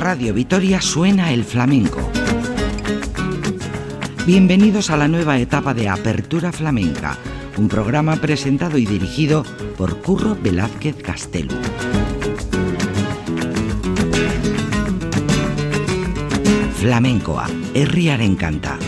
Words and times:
Radio 0.00 0.32
Vitoria 0.32 0.80
suena 0.80 1.30
el 1.30 1.44
flamenco. 1.44 2.00
Bienvenidos 4.24 4.88
a 4.88 4.96
la 4.96 5.08
nueva 5.08 5.38
etapa 5.38 5.74
de 5.74 5.90
Apertura 5.90 6.52
Flamenca, 6.52 7.18
un 7.58 7.68
programa 7.68 8.16
presentado 8.16 8.78
y 8.78 8.86
dirigido 8.86 9.44
por 9.76 10.00
Curro 10.00 10.38
Velázquez 10.42 10.96
Castelo. 11.02 11.52
Flamencoa, 16.78 17.46
herriaren 17.74 18.36
kanta. 18.36 18.78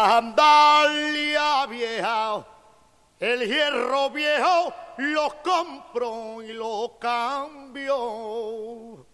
La 0.00 0.16
andalia 0.16 1.66
vieja, 1.66 2.46
el 3.18 3.46
hierro 3.46 4.08
viejo, 4.08 4.72
lo 4.96 5.42
compro 5.42 6.42
y 6.42 6.54
lo 6.54 6.96
cambio. 6.98 9.04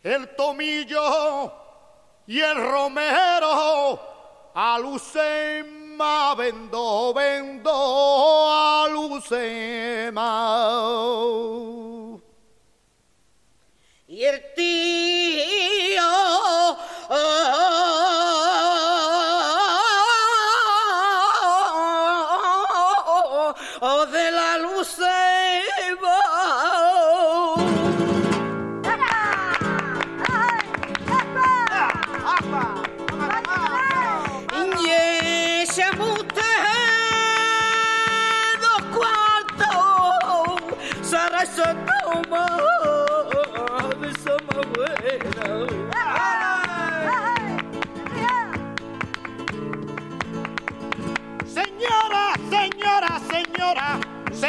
El 0.00 0.36
tomillo 0.36 1.52
y 2.28 2.38
el 2.38 2.54
romero, 2.54 4.00
a 4.54 4.78
lucema 4.78 6.36
vendo, 6.36 7.12
vendo, 7.12 8.48
a. 8.48 8.86
Y 14.06 14.22
el 14.22 14.54
tío... 14.54 16.02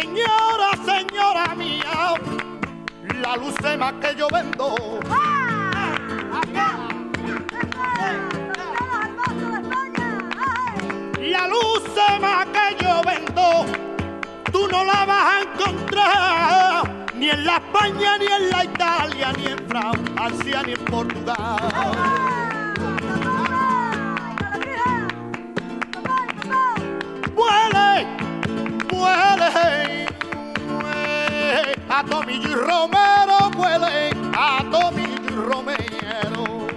señora, 0.01 0.69
señora, 0.85 1.55
mía, 1.55 2.13
la 3.21 3.35
lucema 3.37 3.99
que 3.99 4.15
yo 4.15 4.27
vendo. 4.31 4.75
La 11.33 11.47
lucema 11.47 12.45
que 12.53 12.83
yo 12.83 13.01
vendo, 13.09 13.65
tú 14.51 14.67
no 14.71 14.83
la 14.83 15.05
vas 15.05 15.25
a 15.33 15.41
encontrar 15.41 17.07
ni 17.15 17.29
en 17.29 17.45
la 17.45 17.57
España, 17.57 18.17
ni 18.17 18.25
en 18.27 18.49
la 18.49 18.63
Italia, 18.63 19.33
ni 19.37 19.45
en 19.47 19.67
Francia, 19.67 20.63
ni 20.63 20.73
en 20.73 20.85
Portugal. 20.85 22.16
A 31.97 32.03
Tomillo 32.03 32.49
y 32.49 32.53
Romero, 32.53 33.49
huele 33.57 34.11
a 34.37 34.63
Tomillo 34.69 35.23
y 35.23 35.35
Romero. 35.35 36.67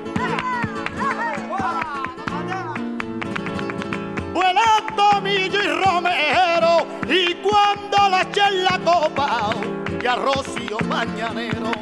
Huele 4.33 4.61
a 4.61 4.97
Tomillo 4.97 5.63
y 5.63 5.85
Romero 5.85 6.87
y 7.07 7.35
cuando 7.35 8.09
la 8.09 8.23
eché 8.23 8.41
en 8.41 8.65
la 8.65 8.79
copa 8.79 9.51
y 10.03 10.07
a 10.07 10.17
Rocío 10.17 10.79
Mañanero. 10.89 11.80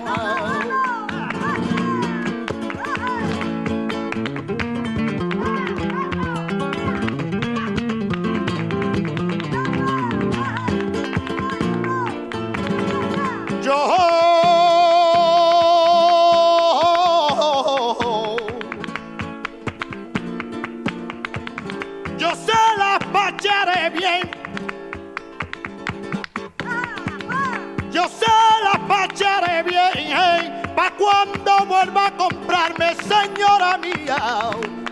Cuando 31.08 31.64
vuelva 31.66 32.06
a 32.08 32.10
comprarme, 32.10 32.94
señora 32.96 33.78
mía, 33.78 34.50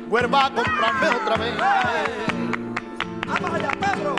vuelva 0.08 0.46
a 0.46 0.50
comprarme 0.50 1.08
otra 1.08 1.36
vez. 1.36 1.54
Vamos 3.26 3.50
allá, 3.54 3.70
Pedro. 3.80 4.16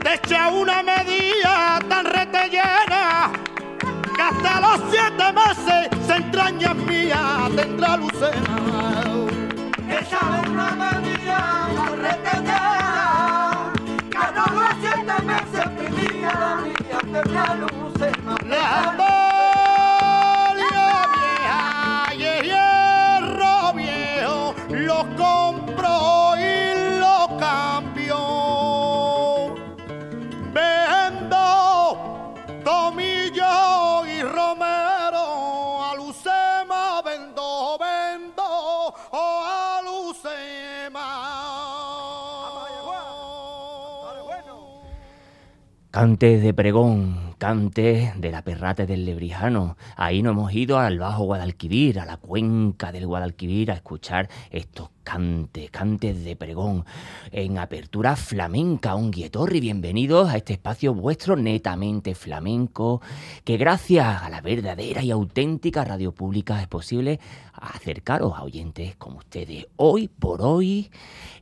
Te 0.00 0.14
echa 0.14 0.48
una 0.48 0.82
medida 0.84 1.80
tan 1.88 2.04
retellena 2.04 3.32
que 4.14 4.22
hasta 4.22 4.60
los 4.60 4.80
siete 4.90 5.32
meses 5.32 6.06
se 6.06 6.14
entraña 6.14 6.74
mía, 6.74 7.48
tendrá 7.56 7.96
lucena. 7.96 8.56
Esa 9.88 10.18
es 10.40 10.48
una 10.48 10.70
medida 10.70 11.68
retellada, 11.96 13.72
que 14.08 14.18
a 14.18 14.32
todos 14.34 14.52
los 14.52 14.74
siete 14.80 15.22
meses 15.22 15.64
vivía 15.80 16.32
la 16.32 16.56
mía, 16.56 16.98
que 17.02 17.28
me 17.28 17.38
aluce 17.38 18.25
La 18.48 18.90
andalia 18.90 20.56
vieja 21.14 22.14
y 22.14 22.22
el 22.22 22.44
hierro 22.44 23.72
viejo 23.74 24.54
lo 24.68 24.98
compro 25.16 26.36
y 26.38 26.74
lo 27.00 27.36
cambio. 27.38 28.18
Vendo 30.52 32.34
tomillo 32.64 34.06
y 34.06 34.22
romero, 34.22 35.84
a 35.84 35.94
Lucema 35.96 37.02
vendo, 37.02 37.78
vendo 37.80 38.44
oh, 39.10 39.44
a 39.44 39.82
Lucema. 39.82 41.08
Cantes 45.90 46.42
de 46.42 46.52
pregón, 46.52 47.25
cantes 47.38 48.18
de 48.20 48.30
la 48.30 48.42
perrate 48.42 48.86
del 48.86 49.04
Lebrijano. 49.04 49.76
Ahí 49.96 50.22
no 50.22 50.30
hemos 50.30 50.52
ido 50.52 50.78
al 50.78 50.98
Bajo 50.98 51.24
Guadalquivir, 51.24 52.00
a 52.00 52.06
la 52.06 52.16
cuenca 52.16 52.92
del 52.92 53.06
Guadalquivir, 53.06 53.70
a 53.70 53.74
escuchar 53.74 54.28
estos 54.50 54.90
cantes, 55.04 55.70
cantes 55.70 56.24
de 56.24 56.34
pregón. 56.34 56.84
En 57.30 57.58
apertura 57.58 58.16
flamenca, 58.16 58.96
un 58.96 59.10
guietorri, 59.10 59.60
bienvenidos 59.60 60.30
a 60.30 60.36
este 60.36 60.54
espacio 60.54 60.94
vuestro 60.94 61.36
netamente 61.36 62.14
flamenco, 62.14 63.00
que 63.44 63.56
gracias 63.56 64.22
a 64.22 64.28
la 64.30 64.40
verdadera 64.40 65.02
y 65.02 65.10
auténtica 65.10 65.84
radio 65.84 66.12
pública 66.12 66.60
es 66.60 66.66
posible 66.66 67.20
acercaros 67.60 68.34
a 68.34 68.42
oyentes 68.42 68.96
como 68.96 69.18
ustedes. 69.18 69.66
Hoy 69.76 70.08
por 70.08 70.42
hoy, 70.42 70.90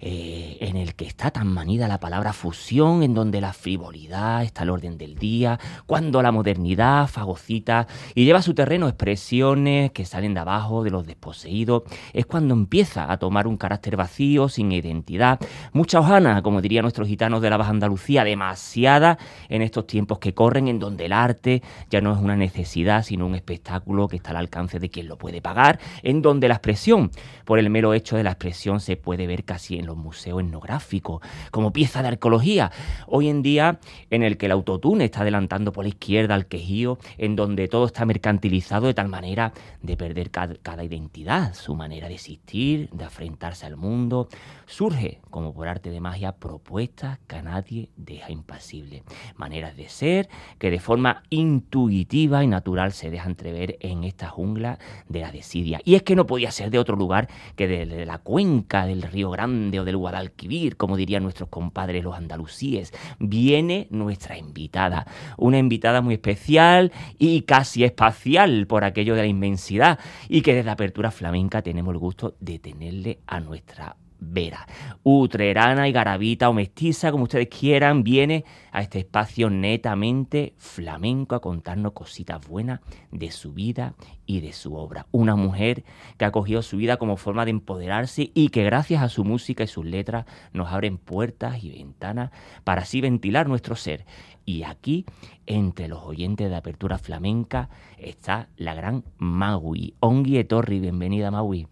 eh, 0.00 0.58
en 0.60 0.76
el 0.76 0.94
que 0.94 1.06
está 1.06 1.30
tan 1.30 1.48
manida 1.48 1.88
la 1.88 2.00
palabra 2.00 2.32
fusión, 2.32 3.02
en 3.02 3.14
donde 3.14 3.40
la 3.40 3.52
frivolidad 3.52 4.42
está 4.42 4.62
al 4.62 4.70
orden 4.70 4.98
del 4.98 5.16
día, 5.16 5.58
cuando 5.86 6.22
la 6.22 6.32
modernidad 6.32 7.06
fagocita 7.08 7.86
y 8.14 8.24
lleva 8.24 8.40
a 8.40 8.42
su 8.42 8.54
terreno 8.54 8.88
expresiones 8.88 9.92
que 9.92 10.04
salen 10.04 10.34
de 10.34 10.40
abajo 10.40 10.82
de 10.82 10.90
los 10.90 11.06
desposeídos, 11.06 11.82
es 12.12 12.26
cuando 12.26 12.54
empieza 12.54 13.10
a 13.10 13.18
tomar 13.18 13.46
un 13.46 13.56
carácter 13.56 13.96
vacío, 13.96 14.48
sin 14.48 14.72
identidad. 14.72 15.40
Mucha 15.72 16.00
hojana, 16.00 16.42
como 16.42 16.60
dirían 16.60 16.82
nuestros 16.82 17.08
gitanos 17.08 17.42
de 17.42 17.50
la 17.50 17.56
Baja 17.56 17.70
Andalucía, 17.70 18.24
demasiada 18.24 19.18
en 19.48 19.62
estos 19.62 19.86
tiempos 19.86 20.18
que 20.18 20.34
corren, 20.34 20.68
en 20.68 20.78
donde 20.78 21.06
el 21.06 21.12
arte 21.12 21.62
ya 21.90 22.00
no 22.00 22.12
es 22.12 22.18
una 22.18 22.36
necesidad, 22.36 23.02
sino 23.04 23.26
un 23.26 23.34
espectáculo 23.34 24.08
que 24.08 24.16
está 24.16 24.30
al 24.30 24.36
alcance 24.36 24.78
de 24.78 24.88
quien 24.90 25.08
lo 25.08 25.16
puede 25.16 25.40
pagar, 25.40 25.78
en 26.04 26.22
donde 26.22 26.46
la 26.46 26.54
expresión, 26.54 27.10
por 27.44 27.58
el 27.58 27.70
mero 27.70 27.94
hecho 27.94 28.16
de 28.16 28.22
la 28.22 28.30
expresión, 28.30 28.78
se 28.78 28.96
puede 28.96 29.26
ver 29.26 29.44
casi 29.44 29.78
en 29.78 29.86
los 29.86 29.96
museos 29.96 30.40
etnográficos, 30.40 31.20
como 31.50 31.72
pieza 31.72 32.02
de 32.02 32.08
arqueología. 32.08 32.70
Hoy 33.08 33.28
en 33.28 33.42
día, 33.42 33.80
en 34.10 34.22
el 34.22 34.36
que 34.36 34.46
el 34.46 34.52
autotune 34.52 35.06
está 35.06 35.22
adelantando 35.22 35.72
por 35.72 35.84
la 35.84 35.88
izquierda 35.88 36.34
al 36.34 36.46
quejío, 36.46 36.98
en 37.18 37.34
donde 37.34 37.66
todo 37.68 37.86
está 37.86 38.04
mercantilizado 38.04 38.86
de 38.86 38.94
tal 38.94 39.08
manera 39.08 39.52
de 39.82 39.96
perder 39.96 40.30
cada, 40.30 40.84
identidad, 40.84 41.54
su 41.54 41.74
manera 41.74 42.08
de 42.08 42.14
existir, 42.14 42.90
de 42.90 43.04
enfrentarse 43.04 43.64
al 43.66 43.76
mundo, 43.76 44.28
surge, 44.66 45.20
como 45.30 45.54
por 45.54 45.68
arte 45.68 45.90
de 45.90 46.00
magia, 46.00 46.32
propuestas 46.32 47.18
que 47.26 47.36
a 47.36 47.42
nadie 47.42 47.88
deja 47.96 48.30
impasible. 48.30 49.02
Maneras 49.36 49.76
de 49.76 49.88
ser 49.88 50.28
que 50.58 50.70
de 50.70 50.80
forma 50.80 51.22
intuitiva 51.30 52.44
y 52.44 52.46
natural 52.46 52.92
se 52.92 53.10
dejan 53.10 53.34
entrever 53.34 53.78
en 53.80 54.04
esta 54.04 54.28
jungla 54.28 54.78
de 55.08 55.20
la 55.20 55.32
desidia. 55.32 55.80
Es 55.94 56.02
que 56.02 56.16
no 56.16 56.26
podía 56.26 56.50
ser 56.50 56.70
de 56.70 56.78
otro 56.78 56.96
lugar 56.96 57.28
que 57.56 57.66
de 57.66 58.06
la 58.06 58.18
cuenca 58.18 58.86
del 58.86 59.02
Río 59.02 59.30
Grande 59.30 59.80
o 59.80 59.84
del 59.84 59.96
Guadalquivir, 59.96 60.76
como 60.76 60.96
dirían 60.96 61.22
nuestros 61.22 61.48
compadres 61.48 62.04
los 62.04 62.16
andalusíes. 62.16 62.92
Viene 63.18 63.86
nuestra 63.90 64.38
invitada, 64.38 65.06
una 65.36 65.58
invitada 65.58 66.00
muy 66.00 66.14
especial 66.14 66.92
y 67.18 67.42
casi 67.42 67.84
espacial 67.84 68.66
por 68.66 68.84
aquello 68.84 69.14
de 69.14 69.22
la 69.22 69.28
inmensidad 69.28 69.98
y 70.28 70.42
que 70.42 70.54
desde 70.54 70.70
Apertura 70.70 71.10
Flamenca 71.10 71.62
tenemos 71.62 71.92
el 71.92 71.98
gusto 71.98 72.34
de 72.40 72.58
tenerle 72.58 73.20
a 73.26 73.40
nuestra 73.40 73.96
Vera. 74.18 74.66
Utrerana 75.02 75.88
y 75.88 75.92
garabita 75.92 76.48
o 76.48 76.52
mestiza, 76.52 77.10
como 77.10 77.24
ustedes 77.24 77.48
quieran, 77.48 78.02
viene 78.02 78.44
a 78.72 78.80
este 78.80 79.00
espacio 79.00 79.50
netamente 79.50 80.54
flamenco 80.56 81.34
a 81.34 81.40
contarnos 81.40 81.92
cositas 81.92 82.46
buenas 82.46 82.80
de 83.10 83.30
su 83.30 83.52
vida 83.52 83.94
y 84.26 84.40
de 84.40 84.52
su 84.52 84.74
obra. 84.74 85.06
Una 85.12 85.36
mujer 85.36 85.84
que 86.16 86.24
ha 86.24 86.32
cogido 86.32 86.62
su 86.62 86.76
vida 86.76 86.96
como 86.96 87.16
forma 87.16 87.44
de 87.44 87.50
empoderarse 87.50 88.30
y 88.34 88.48
que 88.48 88.64
gracias 88.64 89.02
a 89.02 89.08
su 89.08 89.24
música 89.24 89.64
y 89.64 89.68
sus 89.68 89.84
letras 89.84 90.26
nos 90.52 90.72
abren 90.72 90.98
puertas 90.98 91.62
y 91.62 91.70
ventanas 91.70 92.30
para 92.64 92.82
así 92.82 93.00
ventilar 93.00 93.48
nuestro 93.48 93.76
ser. 93.76 94.06
Y 94.46 94.64
aquí, 94.64 95.06
entre 95.46 95.88
los 95.88 96.02
oyentes 96.02 96.50
de 96.50 96.56
Apertura 96.56 96.98
Flamenca, 96.98 97.70
está 97.98 98.48
la 98.56 98.74
gran 98.74 99.04
Maui. 99.16 99.94
Ongi 100.00 100.38
Etorri, 100.38 100.80
bienvenida 100.80 101.30
Maui. 101.30 101.66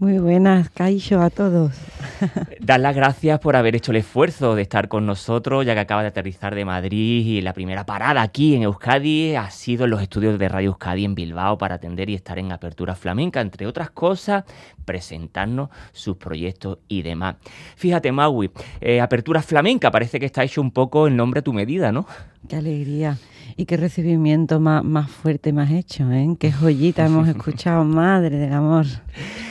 Muy 0.00 0.18
buenas, 0.18 0.70
Caixo, 0.70 1.20
a 1.20 1.28
todos. 1.28 1.72
Dar 2.60 2.80
las 2.80 2.96
gracias 2.96 3.38
por 3.38 3.54
haber 3.54 3.76
hecho 3.76 3.90
el 3.90 3.98
esfuerzo 3.98 4.54
de 4.54 4.62
estar 4.62 4.88
con 4.88 5.04
nosotros, 5.04 5.66
ya 5.66 5.74
que 5.74 5.80
acaba 5.80 6.00
de 6.00 6.08
aterrizar 6.08 6.54
de 6.54 6.64
Madrid 6.64 7.26
y 7.26 7.42
la 7.42 7.52
primera 7.52 7.84
parada 7.84 8.22
aquí 8.22 8.54
en 8.54 8.62
Euskadi 8.62 9.34
ha 9.34 9.50
sido 9.50 9.84
en 9.84 9.90
los 9.90 10.00
estudios 10.00 10.38
de 10.38 10.48
Radio 10.48 10.70
Euskadi 10.70 11.04
en 11.04 11.14
Bilbao 11.14 11.58
para 11.58 11.74
atender 11.74 12.08
y 12.08 12.14
estar 12.14 12.38
en 12.38 12.50
Apertura 12.50 12.94
Flamenca, 12.94 13.42
entre 13.42 13.66
otras 13.66 13.90
cosas, 13.90 14.44
presentarnos 14.86 15.68
sus 15.92 16.16
proyectos 16.16 16.78
y 16.88 17.02
demás. 17.02 17.36
Fíjate, 17.76 18.10
Maui, 18.10 18.50
eh, 18.80 19.02
Apertura 19.02 19.42
Flamenca 19.42 19.90
parece 19.90 20.18
que 20.18 20.24
está 20.24 20.42
hecho 20.42 20.62
un 20.62 20.70
poco 20.70 21.08
en 21.08 21.16
nombre 21.16 21.40
a 21.40 21.42
tu 21.42 21.52
medida, 21.52 21.92
¿no? 21.92 22.06
Qué 22.48 22.56
alegría. 22.56 23.18
Y 23.60 23.66
qué 23.66 23.76
recibimiento 23.76 24.58
más, 24.58 24.82
más 24.82 25.10
fuerte 25.10 25.52
más 25.52 25.70
hecho, 25.70 26.10
¿eh? 26.10 26.34
Qué 26.38 26.50
joyita 26.50 27.04
hemos 27.04 27.28
escuchado, 27.34 27.84
madre 27.84 28.38
del 28.38 28.54
amor. 28.54 28.86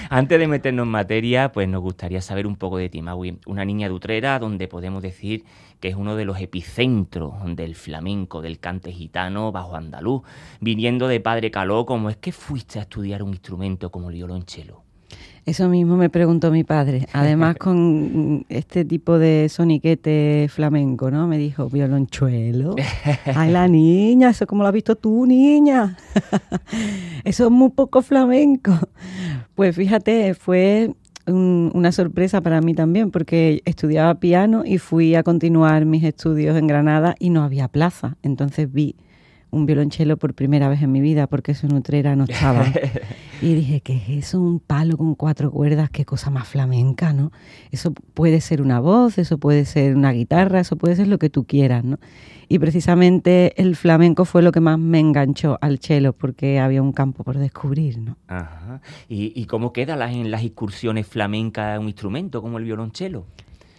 Antes 0.09 0.39
de 0.39 0.47
meternos 0.47 0.87
en 0.87 0.89
materia, 0.89 1.51
pues 1.51 1.69
nos 1.69 1.83
gustaría 1.83 2.19
saber 2.19 2.47
un 2.47 2.55
poco 2.55 2.77
de 2.79 2.89
ti, 2.89 3.03
Maui. 3.03 3.37
Una 3.45 3.65
niña 3.65 3.87
de 3.87 3.93
Utrera, 3.93 4.39
donde 4.39 4.67
podemos 4.67 5.03
decir 5.03 5.43
que 5.79 5.89
es 5.89 5.95
uno 5.95 6.15
de 6.15 6.25
los 6.25 6.41
epicentros 6.41 7.35
del 7.55 7.75
flamenco, 7.75 8.41
del 8.41 8.57
cante 8.57 8.91
gitano 8.91 9.51
bajo 9.51 9.75
andaluz. 9.75 10.23
Viniendo 10.59 11.07
de 11.07 11.19
Padre 11.19 11.51
Caló, 11.51 11.85
¿cómo 11.85 12.09
es 12.09 12.17
que 12.17 12.31
fuiste 12.31 12.79
a 12.79 12.81
estudiar 12.81 13.21
un 13.21 13.29
instrumento 13.29 13.91
como 13.91 14.09
el 14.09 14.15
violonchelo? 14.15 14.88
Eso 15.49 15.67
mismo 15.67 15.97
me 15.97 16.11
preguntó 16.11 16.51
mi 16.51 16.63
padre. 16.63 17.07
Además, 17.13 17.55
con 17.57 18.45
este 18.49 18.85
tipo 18.85 19.17
de 19.17 19.49
soniquete 19.49 20.47
flamenco, 20.47 21.09
¿no? 21.09 21.25
Me 21.27 21.39
dijo, 21.39 21.67
violonchuelo. 21.69 22.75
Ay, 23.35 23.51
la 23.51 23.67
niña, 23.67 24.29
eso 24.29 24.45
como 24.45 24.61
lo 24.61 24.67
has 24.67 24.75
visto 24.75 24.95
tú, 24.95 25.25
niña. 25.25 25.97
eso 27.23 27.45
es 27.45 27.51
muy 27.51 27.71
poco 27.71 28.03
flamenco. 28.03 28.73
Pues 29.55 29.75
fíjate, 29.75 30.35
fue 30.35 30.93
una 31.25 31.91
sorpresa 31.91 32.41
para 32.41 32.61
mí 32.61 32.75
también, 32.75 33.09
porque 33.09 33.63
estudiaba 33.65 34.19
piano 34.19 34.63
y 34.65 34.77
fui 34.77 35.15
a 35.15 35.23
continuar 35.23 35.85
mis 35.85 36.03
estudios 36.03 36.57
en 36.57 36.67
Granada 36.67 37.15
y 37.17 37.31
no 37.31 37.41
había 37.41 37.67
plaza. 37.69 38.17
Entonces 38.21 38.71
vi 38.71 38.95
un 39.51 39.65
violonchelo 39.65 40.17
por 40.17 40.33
primera 40.33 40.69
vez 40.69 40.81
en 40.81 40.91
mi 40.91 41.01
vida 41.01 41.27
porque 41.27 41.55
su 41.55 41.67
nutrera 41.67 42.15
no 42.15 42.25
estaba. 42.25 42.65
y 43.41 43.53
dije, 43.55 43.81
¿qué 43.81 43.95
es 43.95 44.09
eso? 44.09 44.39
Un 44.41 44.59
palo 44.59 44.97
con 44.97 45.15
cuatro 45.15 45.51
cuerdas, 45.51 45.89
qué 45.89 46.05
cosa 46.05 46.29
más 46.29 46.47
flamenca, 46.47 47.13
¿no? 47.13 47.31
Eso 47.71 47.91
puede 47.91 48.41
ser 48.41 48.61
una 48.61 48.79
voz, 48.79 49.17
eso 49.17 49.37
puede 49.37 49.65
ser 49.65 49.95
una 49.95 50.11
guitarra, 50.11 50.59
eso 50.59 50.75
puede 50.75 50.95
ser 50.95 51.07
lo 51.07 51.17
que 51.17 51.29
tú 51.29 51.45
quieras, 51.45 51.83
¿no? 51.83 51.99
Y 52.51 52.57
precisamente 52.57 53.61
el 53.61 53.75
flamenco 53.75 54.25
fue 54.25 54.41
lo 54.41 54.51
que 54.51 54.59
más 54.59 54.79
me 54.79 54.99
enganchó 54.99 55.59
al 55.61 55.79
chelo 55.79 56.13
porque 56.13 56.59
había 56.59 56.81
un 56.81 56.93
campo 56.93 57.23
por 57.23 57.37
descubrir, 57.37 57.99
¿no? 57.99 58.17
Ajá. 58.27 58.81
¿Y, 59.07 59.45
cómo 59.45 59.71
queda 59.71 59.95
las, 59.95 60.13
en 60.13 60.31
las 60.31 60.43
excursiones 60.43 61.05
flamencas 61.05 61.79
un 61.79 61.85
instrumento 61.85 62.41
como 62.41 62.57
el 62.57 62.63
violonchelo? 62.63 63.25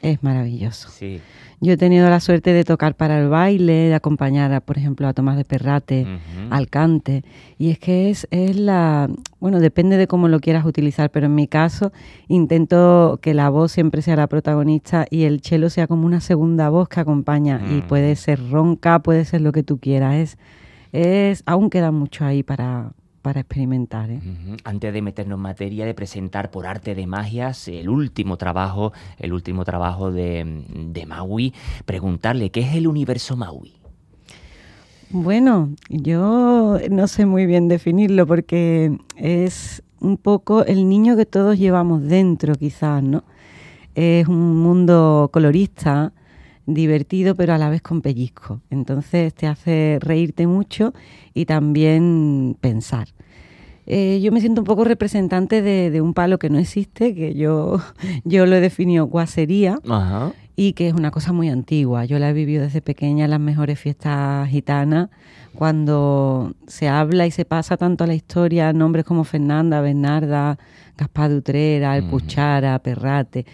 Es 0.02 0.22
maravilloso. 0.22 0.88
Sí. 0.90 1.20
Yo 1.62 1.74
he 1.74 1.76
tenido 1.76 2.08
la 2.08 2.20
suerte 2.20 2.54
de 2.54 2.64
tocar 2.64 2.94
para 2.94 3.20
el 3.20 3.28
baile, 3.28 3.88
de 3.88 3.94
acompañar, 3.94 4.50
a, 4.54 4.60
por 4.60 4.78
ejemplo, 4.78 5.06
a 5.06 5.12
Tomás 5.12 5.36
de 5.36 5.44
Perrate, 5.44 6.06
al 6.48 6.68
cante. 6.68 7.22
Y 7.58 7.68
es 7.68 7.78
que 7.78 8.08
es, 8.08 8.26
es 8.30 8.56
la. 8.56 9.10
Bueno, 9.40 9.60
depende 9.60 9.98
de 9.98 10.06
cómo 10.06 10.28
lo 10.28 10.40
quieras 10.40 10.64
utilizar, 10.64 11.10
pero 11.10 11.26
en 11.26 11.34
mi 11.34 11.46
caso 11.46 11.92
intento 12.28 13.18
que 13.20 13.34
la 13.34 13.50
voz 13.50 13.72
siempre 13.72 14.00
sea 14.00 14.16
la 14.16 14.26
protagonista 14.26 15.06
y 15.10 15.24
el 15.24 15.42
cello 15.42 15.68
sea 15.68 15.86
como 15.86 16.06
una 16.06 16.22
segunda 16.22 16.70
voz 16.70 16.88
que 16.88 17.00
acompaña. 17.00 17.60
Y 17.70 17.82
puede 17.82 18.16
ser 18.16 18.40
ronca, 18.50 19.00
puede 19.00 19.26
ser 19.26 19.42
lo 19.42 19.52
que 19.52 19.62
tú 19.62 19.78
quieras. 19.78 20.14
Es, 20.14 20.38
es, 20.92 21.42
aún 21.44 21.68
queda 21.68 21.90
mucho 21.90 22.24
ahí 22.24 22.42
para, 22.42 22.92
para 23.22 23.40
experimentar. 23.40 24.10
¿eh? 24.10 24.20
Antes 24.64 24.92
de 24.92 25.02
meternos 25.02 25.36
en 25.36 25.42
materia, 25.42 25.84
de 25.84 25.94
presentar 25.94 26.50
por 26.50 26.66
arte 26.66 26.94
de 26.94 27.06
magias 27.06 27.68
el 27.68 27.88
último 27.88 28.36
trabajo, 28.36 28.92
el 29.18 29.32
último 29.32 29.64
trabajo 29.64 30.10
de, 30.10 30.64
de 30.68 31.06
Maui, 31.06 31.54
preguntarle 31.84 32.50
qué 32.50 32.60
es 32.60 32.74
el 32.74 32.86
universo 32.86 33.36
Maui. 33.36 33.74
Bueno, 35.10 35.70
yo 35.88 36.78
no 36.88 37.08
sé 37.08 37.26
muy 37.26 37.44
bien 37.46 37.66
definirlo 37.66 38.26
porque 38.26 38.96
es 39.16 39.82
un 39.98 40.16
poco 40.16 40.64
el 40.64 40.88
niño 40.88 41.16
que 41.16 41.26
todos 41.26 41.58
llevamos 41.58 42.02
dentro, 42.02 42.54
quizás, 42.54 43.02
¿no? 43.02 43.24
Es 43.96 44.28
un 44.28 44.62
mundo 44.62 45.28
colorista, 45.32 46.12
divertido, 46.66 47.34
pero 47.34 47.54
a 47.54 47.58
la 47.58 47.70
vez 47.70 47.82
con 47.82 48.00
pellizco. 48.00 48.60
Entonces 48.70 49.34
te 49.34 49.46
hace 49.46 49.98
reírte 50.00 50.46
mucho 50.46 50.92
y 51.34 51.46
también 51.46 52.56
pensar. 52.60 53.08
Eh, 53.86 54.20
yo 54.22 54.30
me 54.30 54.40
siento 54.40 54.60
un 54.60 54.66
poco 54.66 54.84
representante 54.84 55.62
de, 55.62 56.00
un 56.00 56.14
palo 56.14 56.38
que 56.38 56.48
no 56.48 56.58
existe, 56.58 57.14
que 57.14 57.34
yo, 57.34 57.80
yo 58.24 58.46
lo 58.46 58.56
he 58.56 58.60
definido 58.60 59.06
guasería 59.06 59.78
y 60.54 60.74
que 60.74 60.88
es 60.88 60.94
una 60.94 61.10
cosa 61.10 61.32
muy 61.32 61.48
antigua. 61.48 62.04
Yo 62.04 62.18
la 62.18 62.30
he 62.30 62.32
vivido 62.32 62.62
desde 62.62 62.82
pequeña 62.82 63.24
en 63.24 63.30
las 63.30 63.40
mejores 63.40 63.80
fiestas 63.80 64.48
gitanas, 64.48 65.08
cuando 65.54 66.54
se 66.66 66.88
habla 66.88 67.26
y 67.26 67.30
se 67.30 67.44
pasa 67.44 67.76
tanto 67.76 68.04
a 68.04 68.06
la 68.06 68.14
historia 68.14 68.72
nombres 68.72 69.04
como 69.04 69.24
Fernanda, 69.24 69.80
Bernarda, 69.80 70.58
Gaspar 70.96 71.30
de 71.30 71.36
Utrera, 71.38 71.96
El 71.96 72.04
Puchara, 72.04 72.78
Perrate. 72.78 73.46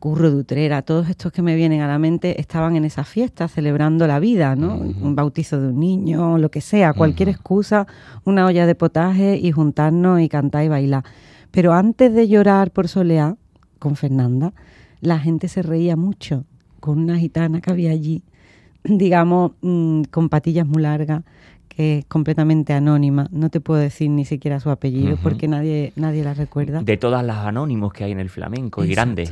Curro 0.00 0.30
de 0.30 0.36
Utrera, 0.36 0.80
todos 0.80 1.10
estos 1.10 1.30
que 1.30 1.42
me 1.42 1.54
vienen 1.54 1.82
a 1.82 1.86
la 1.86 1.98
mente 1.98 2.40
estaban 2.40 2.74
en 2.74 2.86
esa 2.86 3.04
fiesta 3.04 3.48
celebrando 3.48 4.06
la 4.06 4.18
vida, 4.18 4.56
¿no? 4.56 4.76
Un 4.76 5.14
bautizo 5.14 5.60
de 5.60 5.68
un 5.68 5.78
niño, 5.78 6.38
lo 6.38 6.50
que 6.50 6.62
sea, 6.62 6.94
cualquier 6.94 7.28
excusa, 7.28 7.86
una 8.24 8.46
olla 8.46 8.64
de 8.64 8.74
potaje 8.74 9.36
y 9.36 9.52
juntarnos 9.52 10.22
y 10.22 10.30
cantar 10.30 10.64
y 10.64 10.68
bailar. 10.68 11.04
Pero 11.50 11.74
antes 11.74 12.14
de 12.14 12.28
llorar 12.28 12.70
por 12.70 12.88
Soleá, 12.88 13.36
con 13.78 13.94
Fernanda, 13.94 14.54
la 15.02 15.18
gente 15.18 15.48
se 15.48 15.60
reía 15.60 15.96
mucho 15.96 16.44
con 16.80 16.98
una 16.98 17.18
gitana 17.18 17.60
que 17.60 17.70
había 17.70 17.90
allí, 17.90 18.22
digamos, 18.84 19.52
mm, 19.60 20.04
con 20.04 20.30
patillas 20.30 20.66
muy 20.66 20.82
largas, 20.82 21.24
que 21.68 21.98
es 21.98 22.04
completamente 22.06 22.72
anónima. 22.72 23.28
No 23.30 23.50
te 23.50 23.60
puedo 23.60 23.80
decir 23.80 24.08
ni 24.08 24.24
siquiera 24.24 24.60
su 24.60 24.70
apellido 24.70 25.18
porque 25.22 25.46
nadie, 25.46 25.92
nadie 25.94 26.24
la 26.24 26.32
recuerda. 26.32 26.82
De 26.82 26.96
todas 26.96 27.22
las 27.22 27.44
anónimos 27.44 27.92
que 27.92 28.04
hay 28.04 28.12
en 28.12 28.20
el 28.20 28.30
flamenco 28.30 28.82
y 28.82 28.88
grandes. 28.88 29.30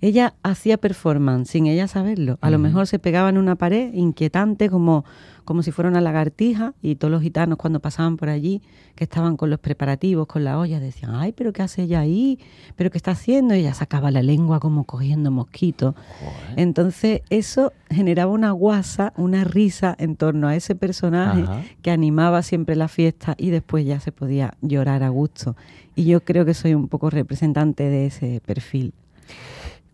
Ella 0.00 0.34
hacía 0.42 0.76
performance 0.76 1.50
sin 1.50 1.66
ella 1.66 1.88
saberlo. 1.88 2.38
A 2.40 2.50
lo 2.50 2.58
mejor 2.58 2.86
se 2.86 2.98
pegaba 2.98 3.28
en 3.28 3.38
una 3.38 3.56
pared 3.56 3.92
inquietante 3.92 4.68
como, 4.70 5.04
como 5.44 5.62
si 5.62 5.70
fuera 5.70 5.90
una 5.90 6.00
lagartija 6.00 6.74
y 6.82 6.96
todos 6.96 7.10
los 7.10 7.22
gitanos 7.22 7.58
cuando 7.58 7.80
pasaban 7.80 8.16
por 8.16 8.28
allí, 8.28 8.62
que 8.94 9.04
estaban 9.04 9.36
con 9.36 9.50
los 9.50 9.58
preparativos, 9.58 10.26
con 10.26 10.44
la 10.44 10.58
olla, 10.58 10.80
decían, 10.80 11.14
ay, 11.14 11.32
pero 11.32 11.52
¿qué 11.52 11.62
hace 11.62 11.82
ella 11.82 12.00
ahí? 12.00 12.38
¿Pero 12.76 12.90
qué 12.90 12.98
está 12.98 13.12
haciendo? 13.12 13.54
Y 13.54 13.60
ella 13.60 13.74
sacaba 13.74 14.10
la 14.10 14.22
lengua 14.22 14.60
como 14.60 14.84
cogiendo 14.84 15.30
mosquitos. 15.30 15.94
Entonces 16.56 17.22
eso 17.30 17.72
generaba 17.88 18.32
una 18.32 18.52
guasa, 18.52 19.12
una 19.16 19.44
risa 19.44 19.94
en 19.98 20.16
torno 20.16 20.48
a 20.48 20.56
ese 20.56 20.74
personaje 20.74 21.44
que 21.82 21.90
animaba 21.90 22.42
siempre 22.42 22.76
la 22.76 22.88
fiesta 22.88 23.34
y 23.38 23.50
después 23.50 23.86
ya 23.86 24.00
se 24.00 24.12
podía 24.12 24.54
llorar 24.60 25.02
a 25.02 25.08
gusto. 25.08 25.56
Y 25.94 26.04
yo 26.04 26.20
creo 26.24 26.44
que 26.44 26.54
soy 26.54 26.74
un 26.74 26.88
poco 26.88 27.10
representante 27.10 27.84
de 27.84 28.06
ese 28.06 28.40
perfil. 28.44 28.94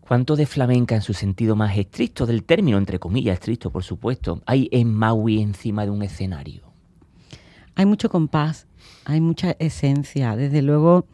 ¿Cuánto 0.07 0.37
de 0.37 0.45
flamenca 0.45 0.95
en 0.95 1.01
su 1.01 1.13
sentido 1.13 1.57
más 1.57 1.77
estricto 1.77 2.25
del 2.25 2.43
término, 2.43 2.77
entre 2.77 2.97
comillas, 2.97 3.33
estricto 3.33 3.71
por 3.71 3.83
supuesto, 3.83 4.41
hay 4.45 4.69
en 4.71 4.93
Maui 4.93 5.41
encima 5.41 5.83
de 5.83 5.91
un 5.91 6.01
escenario? 6.01 6.61
Hay 7.75 7.85
mucho 7.85 8.09
compás, 8.09 8.67
hay 9.03 9.19
mucha 9.19 9.57
esencia. 9.59 10.37
Desde 10.37 10.61
luego, 10.61 11.05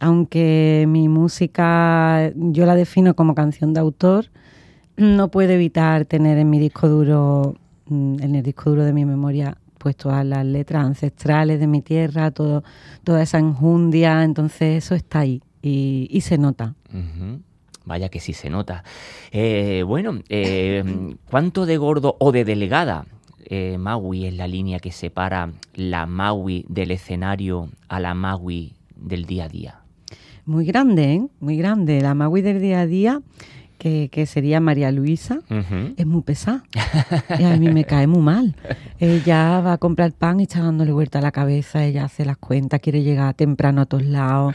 aunque 0.00 0.84
mi 0.88 1.08
música 1.08 2.32
yo 2.34 2.66
la 2.66 2.74
defino 2.74 3.14
como 3.14 3.36
canción 3.36 3.72
de 3.72 3.80
autor, 3.80 4.26
no 4.96 5.28
puedo 5.28 5.52
evitar 5.52 6.04
tener 6.04 6.36
en 6.38 6.50
mi 6.50 6.58
disco 6.58 6.88
duro, 6.88 7.54
mm, 7.86 8.16
en 8.20 8.34
el 8.34 8.42
disco 8.42 8.70
duro 8.70 8.84
de 8.84 8.92
mi 8.92 9.04
memoria, 9.04 9.56
pues 9.78 9.96
todas 9.96 10.26
las 10.26 10.44
letras 10.44 10.84
ancestrales 10.84 11.60
de 11.60 11.66
mi 11.66 11.82
tierra, 11.82 12.30
todo, 12.32 12.64
toda 13.04 13.22
esa 13.22 13.38
enjundia, 13.38 14.24
entonces 14.24 14.84
eso 14.84 14.94
está 14.94 15.20
ahí 15.20 15.40
y, 15.62 16.20
se 16.20 16.36
nota. 16.36 16.74
Vaya 17.84 18.08
que 18.08 18.20
sí 18.20 18.32
se 18.32 18.50
nota. 18.50 18.82
Eh, 19.30 19.82
bueno, 19.86 20.20
eh, 20.28 20.82
¿cuánto 21.30 21.66
de 21.66 21.76
gordo 21.76 22.16
o 22.18 22.32
de 22.32 22.44
delegada 22.44 23.04
eh, 23.44 23.76
Maui 23.78 24.26
es 24.26 24.34
la 24.34 24.48
línea 24.48 24.78
que 24.78 24.90
separa 24.90 25.52
la 25.74 26.06
Maui 26.06 26.64
del 26.68 26.90
escenario 26.92 27.68
a 27.88 28.00
la 28.00 28.14
Maui 28.14 28.72
del 28.96 29.26
día 29.26 29.44
a 29.44 29.48
día? 29.48 29.80
Muy 30.46 30.64
grande, 30.64 31.14
¿eh? 31.14 31.26
Muy 31.40 31.56
grande. 31.56 32.00
La 32.00 32.14
Maui 32.14 32.40
del 32.40 32.60
día 32.60 32.80
a 32.80 32.86
día, 32.86 33.20
que, 33.78 34.26
sería 34.26 34.60
María 34.60 34.90
Luisa, 34.90 35.40
es 35.96 36.06
muy 36.06 36.22
pesada. 36.22 36.64
y 37.38 37.44
a 37.44 37.56
mí 37.58 37.68
me 37.68 37.84
cae 37.84 38.06
muy 38.06 38.22
mal. 38.22 38.56
Ella 38.98 39.60
va 39.60 39.74
a 39.74 39.78
comprar 39.78 40.12
pan 40.12 40.40
y 40.40 40.44
está 40.44 40.62
dándole 40.62 40.92
vuelta 40.92 41.18
a 41.18 41.22
la 41.22 41.32
cabeza, 41.32 41.84
ella 41.84 42.04
hace 42.04 42.24
las 42.24 42.38
cuentas, 42.38 42.80
quiere 42.80 43.02
llegar 43.02 43.34
temprano 43.34 43.82
a 43.82 43.86
todos 43.86 44.04
lados 44.04 44.54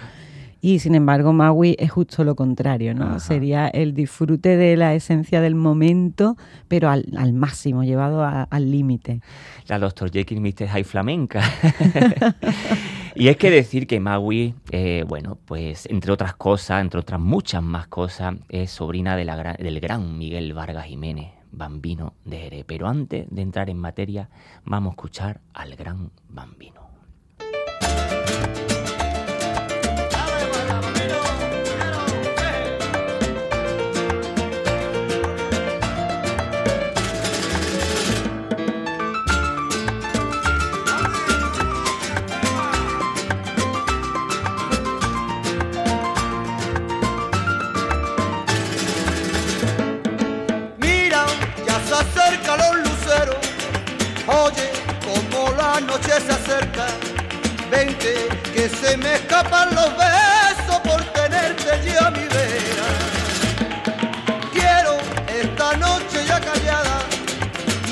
y 0.61 0.79
sin 0.79 0.95
embargo, 0.95 1.31
Maui 1.31 1.75
es 1.79 1.91
justo 1.91 2.23
lo 2.23 2.35
contrario, 2.35 2.93
¿no? 2.93 3.19
Sería 3.19 3.67
el 3.67 3.93
disfrute 3.93 4.57
de 4.57 4.75
la 4.75 4.93
esencia 4.93 5.39
del 5.39 5.55
momento, 5.55 6.35
pero 6.67 6.89
al, 6.89 7.33
máximo, 7.33 7.83
llevado 7.83 8.23
al 8.23 8.71
límite. 8.71 9.21
La 9.67 9.79
Dr. 9.79 10.11
Jekyll 10.11 10.41
Mr. 10.41 10.67
High 10.67 10.83
Flamenca. 10.83 11.41
y 13.15 13.29
es 13.29 13.37
que 13.37 13.49
decir 13.49 13.87
que 13.87 14.01
Maui, 14.01 14.53
eh, 14.71 15.05
bueno, 15.07 15.37
pues 15.45 15.85
entre 15.85 16.11
otras 16.11 16.35
cosas, 16.35 16.81
entre 16.81 16.99
otras 16.99 17.21
muchas 17.21 17.63
más 17.63 17.87
cosas, 17.87 18.35
es 18.49 18.69
sobrina 18.69 19.15
de 19.15 19.25
la, 19.25 19.53
del 19.53 19.79
gran 19.79 20.17
Miguel 20.17 20.53
Vargas 20.53 20.87
Jiménez, 20.87 21.31
bambino 21.51 22.15
de 22.25 22.37
Jerez. 22.37 22.65
Pero 22.67 22.89
antes 22.89 23.27
de 23.29 23.41
entrar 23.41 23.69
en 23.69 23.77
materia, 23.77 24.29
vamos 24.65 24.91
a 24.91 24.93
escuchar 24.95 25.39
al 25.53 25.77
gran 25.77 26.11
bambino. 26.27 26.78
Se 56.49 56.55
acerca, 56.55 56.87
vente 57.69 58.27
que 58.53 58.69
se 58.69 58.97
me 58.97 59.15
escapan 59.15 59.69
los 59.75 59.89
besos 59.97 60.79
por 60.83 61.03
tenerte 61.13 61.69
ya 61.85 62.07
a 62.07 62.11
mi 62.11 62.23
vera. 62.23 62.89
Quiero 64.51 64.97
esta 65.27 65.77
noche 65.77 66.25
ya 66.27 66.39
callada, 66.39 67.01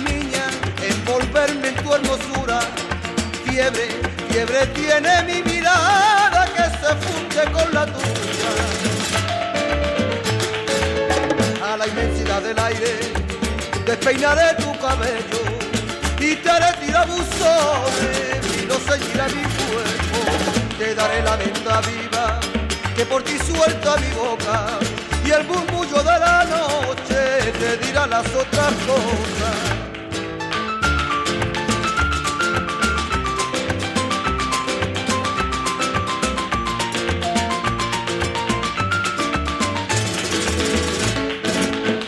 niña, 0.10 0.46
envolverme 0.82 1.68
en 1.68 1.76
tu 1.76 1.94
hermosura. 1.94 2.60
Fiebre, 3.46 3.88
fiebre 4.30 4.66
tiene 4.68 5.24
mi 5.24 5.44
mirada 5.44 6.48
que 6.56 6.64
se 6.80 6.96
funde 7.06 7.52
con 7.52 7.74
la 7.74 7.86
tuya. 7.86 8.52
A 11.64 11.78
la 11.78 11.88
inmensidad 11.88 12.42
del 12.42 12.58
aire, 12.58 13.00
despeinaré 13.86 14.56
tu 14.56 14.72
cabello 14.80 15.67
y 16.20 16.36
te 16.36 16.50
haré 16.50 16.78
tirabuzón 16.86 17.92
y 18.62 18.66
no 18.66 18.76
seguirá 18.76 19.28
mi 19.28 19.44
cuerpo. 19.44 20.20
Te 20.78 20.96
daré 20.96 21.22
la 21.22 21.36
venta 21.36 21.82
viva 21.82 22.40
que 22.96 23.06
por 23.06 23.24
ti 23.24 23.38
suelta 23.38 23.96
mi 23.98 24.10
boca 24.14 24.80
y 25.26 25.32
el 25.32 25.46
murmullo 25.46 25.98
de 25.98 26.20
la 26.20 26.46
noche 26.46 27.52
te 27.60 27.78
dirá 27.78 28.08
las 28.08 28.26
otras 28.28 28.74
cosas. 28.86 29.58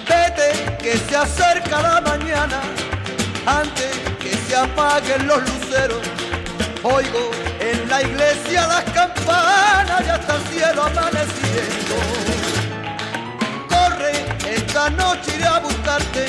Vete 0.07 0.77
que 0.81 0.97
se 0.97 1.15
acerca 1.15 1.81
la 1.81 2.01
mañana 2.01 2.61
antes 3.45 3.98
apaguen 4.59 5.27
los 5.27 5.39
luceros. 5.41 6.01
Oigo 6.83 7.31
en 7.59 7.89
la 7.89 8.01
iglesia 8.01 8.67
las 8.67 8.83
campanas, 8.91 10.05
ya 10.05 10.15
está 10.15 10.35
el 10.35 10.43
cielo 10.47 10.83
amaneciendo. 10.83 11.95
Corre, 13.67 14.11
esta 14.49 14.89
noche 14.91 15.35
iré 15.35 15.45
a 15.45 15.59
buscarte, 15.59 16.25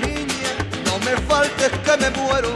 niña, 0.00 0.52
no 0.84 0.98
me 0.98 1.16
faltes 1.26 1.70
que 1.84 1.96
me 1.96 2.10
muero. 2.10 2.52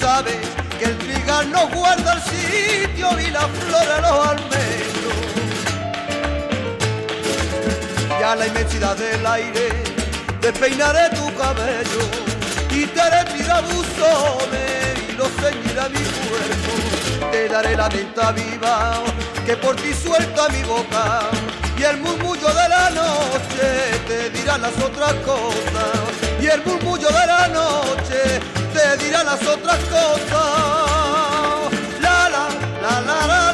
Sabes 0.00 0.36
que 0.78 0.86
el 0.86 0.98
trigal 0.98 1.50
no 1.50 1.68
guarda 1.68 2.14
el 2.14 2.22
sitio 2.22 3.08
y 3.20 3.30
la 3.30 3.48
flor 3.48 3.88
a 3.90 4.00
los 4.00 4.28
almendros. 4.28 5.16
Ya 8.20 8.36
la 8.36 8.46
inmensidad 8.46 8.96
del 8.96 9.26
aire 9.26 9.68
despeinaré 10.40 11.10
tu 11.16 11.34
cabello 11.34 12.35
y 12.76 12.86
te 12.86 13.00
haré 13.00 13.24
tirabuzones 13.32 15.08
y 15.08 15.12
lo 15.12 15.24
ceñirá 15.40 15.88
mi 15.88 16.04
cuerpo. 16.24 17.30
Te 17.32 17.48
daré 17.48 17.76
la 17.76 17.88
menta 17.88 18.32
viva 18.32 19.02
que 19.46 19.56
por 19.56 19.76
ti 19.76 19.92
suelta 19.94 20.48
mi 20.50 20.62
boca 20.62 21.20
y 21.78 21.82
el 21.82 21.96
murmullo 21.98 22.48
de 22.48 22.68
la 22.68 22.90
noche 22.90 23.66
te 24.06 24.30
dirá 24.30 24.58
las 24.58 24.76
otras 24.82 25.14
cosas. 25.24 25.96
Y 26.40 26.46
el 26.46 26.62
murmullo 26.64 27.08
de 27.08 27.26
la 27.26 27.48
noche 27.48 28.40
te 28.74 29.04
dirá 29.04 29.24
las 29.24 29.42
otras 29.46 29.78
cosas. 29.96 30.40
La 32.00 32.28
la 32.28 32.48
la 32.82 33.00
la 33.00 33.26
la 33.26 33.45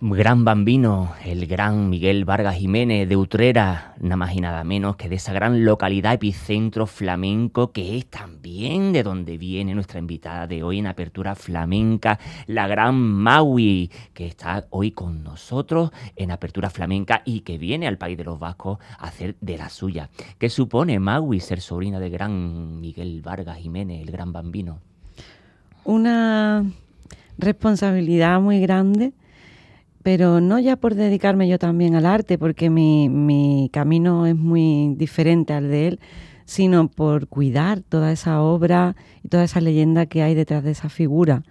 gran 0.00 0.44
bambino, 0.44 1.14
el 1.24 1.48
gran 1.48 1.90
Miguel 1.90 2.24
Vargas 2.24 2.54
Jiménez 2.56 3.08
de 3.08 3.16
Utrera, 3.16 3.94
nada 3.98 4.16
más 4.16 4.32
y 4.32 4.40
nada 4.40 4.62
menos 4.62 4.94
que 4.94 5.08
de 5.08 5.16
esa 5.16 5.32
gran 5.32 5.64
localidad 5.64 6.14
epicentro 6.14 6.86
flamenco 6.86 7.72
que 7.72 7.98
es 7.98 8.06
también 8.06 8.92
de 8.92 9.02
donde 9.02 9.36
viene 9.36 9.74
nuestra 9.74 9.98
invitada 9.98 10.46
de 10.46 10.62
hoy 10.62 10.78
en 10.78 10.86
Apertura 10.86 11.34
Flamenca, 11.34 12.20
la 12.46 12.68
gran 12.68 12.94
Maui, 12.94 13.90
que 14.14 14.26
está 14.26 14.66
hoy 14.70 14.92
con 14.92 15.24
nosotros 15.24 15.90
en 16.14 16.30
Apertura 16.30 16.70
Flamenca 16.70 17.22
y 17.24 17.40
que 17.40 17.58
viene 17.58 17.88
al 17.88 17.98
país 17.98 18.16
de 18.16 18.24
los 18.24 18.38
vascos 18.38 18.78
a 19.00 19.08
hacer 19.08 19.34
de 19.40 19.58
la 19.58 19.68
suya. 19.68 20.10
¿Qué 20.38 20.48
supone 20.48 21.00
Maui 21.00 21.40
ser 21.40 21.60
sobrina 21.60 21.98
del 21.98 22.12
gran 22.12 22.80
Miguel 22.80 23.20
Vargas 23.20 23.58
Jiménez, 23.58 24.00
el 24.00 24.12
gran 24.12 24.32
bambino? 24.32 24.78
Una 25.82 26.64
responsabilidad 27.36 28.40
muy 28.40 28.60
grande 28.60 29.12
pero 30.08 30.40
no 30.40 30.58
ya 30.58 30.76
por 30.76 30.94
dedicarme 30.94 31.48
yo 31.48 31.58
también 31.58 31.94
al 31.94 32.06
arte, 32.06 32.38
porque 32.38 32.70
mi, 32.70 33.68
camino 33.74 34.24
es 34.24 34.34
muy 34.34 34.94
diferente 34.96 35.52
al 35.52 35.68
de 35.68 35.88
él, 35.88 36.00
sino 36.46 36.88
por 36.88 37.28
cuidar 37.28 37.82
toda 37.82 38.10
esa 38.10 38.40
obra 38.40 38.96
y 39.22 39.28
toda 39.28 39.44
esa 39.44 39.60
leyenda 39.60 40.06
que 40.06 40.22
hay 40.22 40.34
detrás 40.34 40.64
de 40.64 40.70
esa 40.70 40.88
figura 40.88 41.42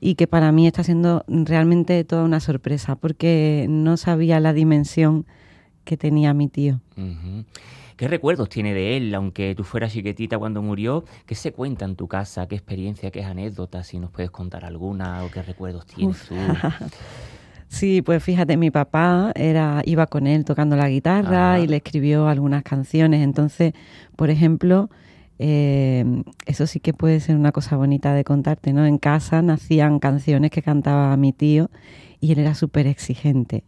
y 0.00 0.14
que 0.14 0.26
para 0.26 0.50
mí 0.50 0.66
está 0.66 0.82
siendo 0.82 1.26
realmente 1.28 2.02
toda 2.04 2.24
una 2.24 2.40
sorpresa, 2.40 2.96
porque 2.96 3.66
no 3.68 3.98
sabía 3.98 4.40
la 4.40 4.54
dimensión 4.54 5.26
que 5.84 5.98
tenía 5.98 6.32
mi 6.32 6.48
tío. 6.48 6.80
¿Qué 7.98 8.08
recuerdos 8.08 8.48
tiene 8.48 8.72
de 8.72 8.96
él, 8.96 9.14
aunque 9.14 9.54
tú 9.54 9.62
fueras 9.62 9.92
chiquitita 9.92 10.38
cuando 10.38 10.62
murió? 10.62 11.04
¿Qué 11.26 11.34
se 11.34 11.52
cuenta 11.52 11.84
en 11.84 11.96
tu 11.96 12.08
casa? 12.08 12.48
¿Qué 12.48 12.54
experiencia, 12.54 13.10
qué 13.10 13.22
anécdotas? 13.22 13.88
Si 13.88 13.98
nos 13.98 14.10
puedes 14.10 14.30
contar 14.30 14.64
alguna 14.64 15.22
o 15.22 15.30
qué 15.30 15.42
recuerdos 15.42 15.84
tienes 15.84 16.18
tú. 16.22 16.34
Sí, 17.76 18.00
pues 18.00 18.24
fíjate, 18.24 18.56
mi 18.56 18.70
papá 18.70 19.32
era, 19.34 19.82
iba 19.84 20.06
con 20.06 20.26
él 20.26 20.46
tocando 20.46 20.76
la 20.76 20.88
guitarra 20.88 21.60
y 21.60 21.66
le 21.66 21.76
escribió 21.76 22.26
algunas 22.26 22.62
canciones. 22.62 23.22
Entonces, 23.22 23.74
por 24.16 24.30
ejemplo, 24.30 24.88
eh, 25.38 26.22
eso 26.46 26.66
sí 26.66 26.80
que 26.80 26.94
puede 26.94 27.20
ser 27.20 27.36
una 27.36 27.52
cosa 27.52 27.76
bonita 27.76 28.14
de 28.14 28.24
contarte, 28.24 28.72
¿no? 28.72 28.86
En 28.86 28.96
casa 28.96 29.42
nacían 29.42 29.98
canciones 29.98 30.52
que 30.52 30.62
cantaba 30.62 31.14
mi 31.18 31.34
tío 31.34 31.68
y 32.18 32.32
él 32.32 32.38
era 32.38 32.54
súper 32.54 32.86
exigente. 32.86 33.64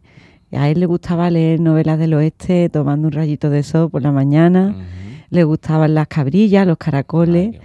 A 0.53 0.71
él 0.71 0.81
le 0.81 0.87
gustaba 0.87 1.31
leer 1.31 1.61
novelas 1.61 1.99
del 1.99 2.15
oeste 2.15 2.71
tomando 2.71 3.09
un 3.09 3.13
rayito 3.13 3.51
de 3.51 3.63
sol 3.63 3.91
por 3.91 4.01
la 4.01 4.13
mañana, 4.13 4.75
le 5.29 5.45
gustaban 5.45 5.93
las 5.93 6.09
cabrillas, 6.09 6.67
los 6.67 6.79
caracoles. 6.79 7.59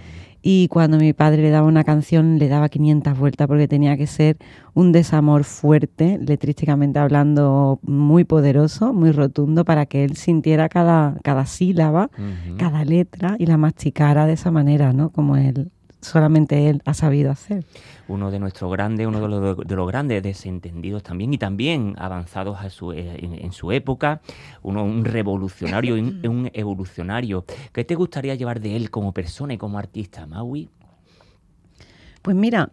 Y 0.46 0.68
cuando 0.68 0.98
mi 0.98 1.14
padre 1.14 1.40
le 1.40 1.48
daba 1.48 1.66
una 1.66 1.84
canción, 1.84 2.38
le 2.38 2.48
daba 2.48 2.68
500 2.68 3.18
vueltas 3.18 3.48
porque 3.48 3.66
tenía 3.66 3.96
que 3.96 4.06
ser 4.06 4.36
un 4.74 4.92
desamor 4.92 5.44
fuerte, 5.44 6.18
letrísticamente 6.20 6.98
hablando, 6.98 7.78
muy 7.80 8.24
poderoso, 8.24 8.92
muy 8.92 9.10
rotundo, 9.10 9.64
para 9.64 9.86
que 9.86 10.04
él 10.04 10.16
sintiera 10.16 10.68
cada, 10.68 11.16
cada 11.22 11.46
sílaba, 11.46 12.10
cada 12.58 12.84
letra 12.84 13.36
y 13.38 13.46
la 13.46 13.56
masticara 13.56 14.26
de 14.26 14.34
esa 14.34 14.50
manera, 14.50 14.92
¿no? 14.92 15.08
Como 15.08 15.38
él, 15.38 15.70
solamente 16.04 16.68
él 16.68 16.82
ha 16.84 16.94
sabido 16.94 17.30
hacer 17.30 17.64
uno 18.08 18.30
de 18.30 18.38
nuestros 18.38 18.70
grandes, 18.70 19.06
uno 19.06 19.20
de 19.20 19.28
los, 19.28 19.58
de 19.58 19.76
los 19.76 19.88
grandes 19.88 20.22
desentendidos 20.22 21.02
también 21.02 21.32
y 21.32 21.38
también 21.38 21.94
avanzados 21.98 22.58
a 22.60 22.70
su, 22.70 22.92
eh, 22.92 23.16
en, 23.20 23.52
su 23.52 23.72
época, 23.72 24.20
uno, 24.62 24.84
un 24.84 25.04
revolucionario, 25.04 25.94
un, 25.94 26.50
evolucionario. 26.52 27.44
¿Qué 27.72 27.84
te 27.84 27.94
gustaría 27.94 28.34
llevar 28.34 28.60
de 28.60 28.76
él 28.76 28.90
como 28.90 29.12
persona 29.12 29.54
y 29.54 29.58
como 29.58 29.78
artista, 29.78 30.26
Maui? 30.26 30.68
Pues 32.22 32.36
mira, 32.36 32.70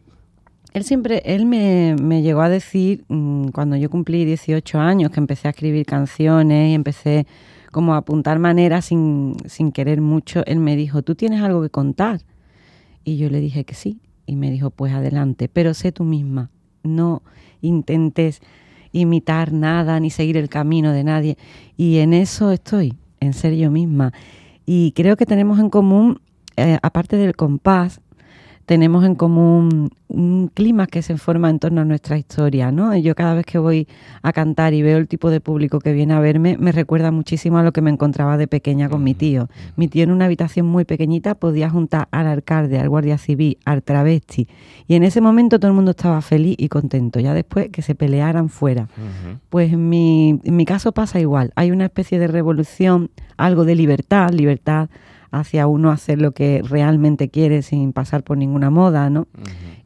él 0.74 0.84
siempre, 0.84 1.22
él 1.26 1.46
me, 1.46 1.96
me, 2.02 2.22
llegó 2.22 2.42
a 2.42 2.50
decir 2.50 3.04
mm, 3.08 3.50
cuando 3.50 3.76
yo 3.76 3.90
cumplí 3.90 4.26
18 4.26 4.80
años 4.80 5.12
que 5.12 5.20
empecé 5.20 5.48
a 5.48 5.52
escribir 5.52 5.86
canciones 5.86 6.72
y 6.72 6.74
empecé 6.74 7.26
como 7.72 7.94
a 7.94 7.98
apuntar 7.98 8.38
maneras 8.40 8.86
sin, 8.86 9.36
sin 9.46 9.72
querer 9.72 10.02
mucho, 10.02 10.44
él 10.46 10.60
me 10.60 10.76
dijo, 10.76 11.04
¿tú 11.04 11.16
tienes 11.16 11.42
algo 11.42 11.62
que 11.62 11.70
contar? 11.70 12.20
Y 13.03 13.17
yo 13.17 13.29
le 13.29 13.39
dije 13.39 13.63
que 13.63 13.75
sí. 13.75 14.00
Y 14.25 14.36
me 14.36 14.51
dijo, 14.51 14.70
pues 14.70 14.93
adelante, 14.93 15.50
pero 15.50 15.74
sé 15.74 15.91
tú 15.91 16.03
misma, 16.03 16.50
no 16.84 17.22
intentes 17.62 18.41
imitar 18.91 19.51
nada 19.51 20.00
ni 20.00 20.10
seguir 20.10 20.38
el 20.38 20.50
camino 20.50 20.91
de 20.91 21.03
nadie. 21.03 21.38
Y 21.77 21.98
en 21.98 22.13
eso 22.13 22.51
estoy, 22.51 22.96
en 23.20 23.34
ser 23.34 23.55
yo 23.55 23.72
misma. 23.72 24.13
Y 24.65 24.91
creo 24.93 25.17
que 25.17 25.25
tenemos 25.25 25.60
en 25.60 25.70
común, 25.70 26.22
eh, 26.55 26.77
aparte 26.81 27.17
del 27.17 27.36
compás, 27.36 28.01
tenemos 28.65 29.06
en 29.06 29.15
común 29.15 29.89
un 30.08 30.50
clima 30.53 30.88
que 30.88 31.01
se 31.01 31.18
forma 31.18 31.50
en 31.50 31.60
torno 31.60 31.82
a 31.82 31.86
nuestra 31.86 32.18
historia, 32.18 32.72
¿no? 32.72 32.96
Yo 32.98 33.15
cada 33.15 33.34
vez 33.34 33.46
que 33.46 33.58
voy 33.58 33.88
a 34.22 34.34
cantar 34.34 34.74
y 34.74 34.82
veo 34.82 34.98
el 34.98 35.08
tipo 35.08 35.30
de 35.30 35.39
público 35.39 35.80
que 35.80 35.94
viene 35.94 36.13
a 36.13 36.20
verme, 36.20 36.58
me 36.60 36.72
recuerda 36.72 37.12
muchísimo 37.12 37.58
a 37.58 37.63
lo 37.63 37.72
que 37.72 37.82
me 37.82 37.89
encontraba 37.89 38.38
de 38.38 38.48
pequeña 38.48 38.89
con 38.89 39.03
mi 39.03 39.13
tío. 39.13 39.48
Mi 39.77 39.88
tío 39.88 40.03
en 40.03 40.12
una 40.12 40.25
habitación 40.25 40.65
muy 40.65 40.84
pequeñita 40.84 41.36
podía 41.36 41.70
juntar 41.70 42.08
al 42.12 42.27
alcalde, 42.27 42.80
al 42.80 42.89
guardia 42.89 43.18
civil, 43.18 43.58
al 43.65 43.84
travesti, 43.84 44.48
y 44.88 44.96
en 44.96 45.03
ese 45.03 45.22
momento 45.22 45.60
todo 45.60 45.70
el 45.70 45.75
mundo 45.75 45.91
estaba 45.91 46.22
feliz 46.22 46.56
y 46.58 46.68
contento, 46.68 47.20
ya 47.20 47.34
después 47.34 47.70
que 47.70 47.82
se 47.82 47.96
pelearan 47.96 48.50
fuera. 48.50 48.88
Pues 49.50 49.72
en 49.72 49.89
mi, 49.89 50.39
en 50.44 50.56
mi 50.56 50.65
caso 50.65 50.91
pasa 50.91 51.20
igual, 51.20 51.51
hay 51.56 51.72
una 51.72 51.86
especie 51.86 52.20
de 52.20 52.27
revolución, 52.27 53.10
algo 53.38 53.65
de 53.65 53.75
libertad, 53.75 54.32
libertad 54.32 54.89
hacia 55.31 55.65
uno 55.65 55.91
hacer 55.91 56.22
lo 56.22 56.33
que 56.33 56.61
realmente 56.63 57.29
quiere 57.29 57.61
sin 57.61 57.94
pasar 57.94 58.24
por 58.24 58.37
ninguna 58.37 58.70
moda, 58.70 59.09
¿no? 59.09 59.27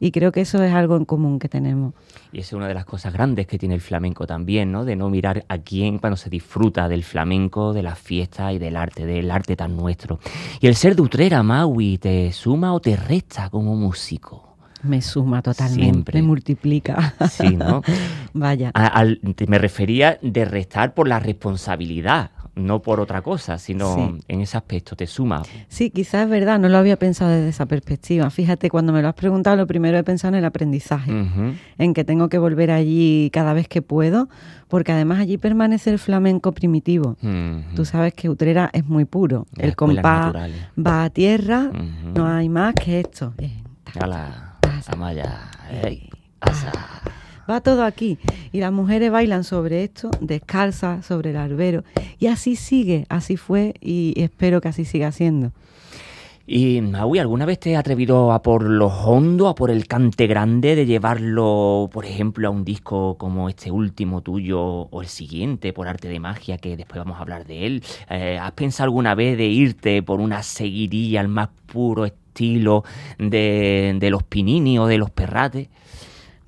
Y 0.00 0.10
creo 0.10 0.32
que 0.32 0.40
eso 0.42 0.62
es 0.62 0.74
algo 0.74 0.96
en 0.96 1.04
común 1.04 1.38
que 1.38 1.48
tenemos. 1.48 1.94
Y 2.32 2.40
es 2.40 2.52
una 2.52 2.68
de 2.68 2.74
las 2.74 2.84
cosas 2.84 3.12
grandes 3.12 3.46
que 3.46 3.56
tiene 3.58 3.76
el 3.76 3.80
flamenco 3.80 4.26
también, 4.26 4.72
¿no? 4.72 4.84
De 4.84 4.96
no 4.96 5.08
mirar 5.08 5.44
a 5.48 5.58
quién 5.58 5.98
cuando 5.98 6.16
se 6.16 6.28
disfruta 6.28 6.88
del 6.88 7.04
flamenco, 7.04 7.72
de 7.72 7.82
la 7.82 7.94
fiesta 7.94 8.52
y 8.52 8.58
del 8.58 8.76
arte, 8.76 9.06
del 9.06 9.30
arte 9.30 9.56
tan 9.56 9.76
nuestro. 9.76 10.18
Y 10.60 10.66
el 10.66 10.74
ser 10.74 10.96
de 10.96 11.02
Utrera, 11.02 11.42
Maui, 11.42 11.98
¿te 11.98 12.32
suma 12.32 12.74
o 12.74 12.80
te 12.80 12.96
resta 12.96 13.48
como 13.48 13.76
músico? 13.76 14.56
Me 14.82 15.00
suma 15.00 15.42
totalmente, 15.42 16.12
me 16.12 16.22
multiplica. 16.22 17.14
Sí, 17.30 17.56
¿no? 17.56 17.82
Vaya. 18.34 18.72
me 19.46 19.58
refería 19.58 20.18
de 20.20 20.44
restar 20.44 20.92
por 20.94 21.08
la 21.08 21.18
responsabilidad 21.18 22.30
no 22.56 22.80
por 22.80 23.00
otra 23.00 23.22
cosa, 23.22 23.58
sino 23.58 24.18
en 24.26 24.40
ese 24.40 24.56
aspecto, 24.56 24.96
te 24.96 25.06
suma. 25.06 25.42
Sí, 25.68 25.90
quizás 25.90 26.24
es 26.24 26.30
verdad, 26.30 26.58
no 26.58 26.68
lo 26.68 26.78
había 26.78 26.96
pensado 26.98 27.30
desde 27.30 27.50
esa 27.50 27.66
perspectiva. 27.66 28.30
Fíjate, 28.30 28.70
cuando 28.70 28.92
me 28.92 29.02
lo 29.02 29.08
has 29.08 29.14
preguntado, 29.14 29.56
lo 29.56 29.66
primero 29.66 29.98
he 29.98 30.02
pensado 30.02 30.34
en 30.34 30.38
el 30.38 30.44
aprendizaje, 30.46 31.12
en 31.78 31.94
que 31.94 32.04
tengo 32.04 32.28
que 32.28 32.38
volver 32.38 32.70
allí 32.70 33.30
cada 33.32 33.52
vez 33.52 33.68
que 33.68 33.82
puedo, 33.82 34.28
porque 34.68 34.92
además 34.92 35.20
allí 35.20 35.36
permanece 35.36 35.90
el 35.90 35.98
flamenco 35.98 36.52
primitivo. 36.52 37.16
Tú 37.76 37.84
sabes 37.84 38.14
que 38.14 38.30
Utrera 38.30 38.70
es 38.72 38.86
muy 38.86 39.04
puro, 39.04 39.46
el 39.58 39.76
compás 39.76 40.34
va 40.78 41.04
a 41.04 41.10
tierra, 41.10 41.70
no 42.14 42.26
hay 42.26 42.48
más 42.48 42.74
que 42.74 43.00
esto. 43.00 43.34
a 44.00 44.06
la 44.06 44.58
Amaya, 44.88 45.50
va 47.48 47.60
todo 47.60 47.84
aquí. 47.84 48.18
Y 48.52 48.60
las 48.60 48.72
mujeres 48.72 49.10
bailan 49.10 49.44
sobre 49.44 49.84
esto, 49.84 50.10
descalzas, 50.20 51.04
sobre 51.06 51.30
el 51.30 51.36
albero. 51.36 51.84
Y 52.18 52.26
así 52.26 52.56
sigue, 52.56 53.06
así 53.08 53.36
fue 53.36 53.74
y 53.80 54.14
espero 54.16 54.60
que 54.60 54.68
así 54.68 54.84
siga 54.84 55.12
siendo. 55.12 55.52
Y 56.48 56.80
Maui, 56.80 57.18
¿alguna 57.18 57.44
vez 57.44 57.58
te 57.58 57.74
has 57.74 57.80
atrevido 57.80 58.30
a 58.30 58.40
por 58.40 58.62
lo 58.62 58.86
hondo, 58.86 59.48
a 59.48 59.56
por 59.56 59.68
el 59.68 59.88
cante 59.88 60.28
grande, 60.28 60.76
de 60.76 60.86
llevarlo, 60.86 61.90
por 61.92 62.04
ejemplo, 62.04 62.46
a 62.46 62.52
un 62.52 62.64
disco 62.64 63.16
como 63.18 63.48
este 63.48 63.72
último 63.72 64.20
tuyo 64.20 64.60
o 64.62 65.02
el 65.02 65.08
siguiente, 65.08 65.72
por 65.72 65.88
arte 65.88 66.06
de 66.06 66.20
magia, 66.20 66.56
que 66.56 66.76
después 66.76 66.98
vamos 66.98 67.18
a 67.18 67.22
hablar 67.22 67.46
de 67.46 67.66
él? 67.66 67.82
Eh, 68.08 68.38
¿Has 68.40 68.52
pensado 68.52 68.84
alguna 68.84 69.16
vez 69.16 69.36
de 69.36 69.46
irte 69.46 70.04
por 70.04 70.20
una 70.20 70.44
seguiría 70.44 71.18
al 71.18 71.26
más 71.26 71.48
puro 71.66 72.06
estilo 72.06 72.84
de, 73.18 73.96
de 73.98 74.10
los 74.10 74.22
Pinini 74.22 74.78
o 74.78 74.86
de 74.86 74.98
los 74.98 75.10
Perrates? 75.10 75.66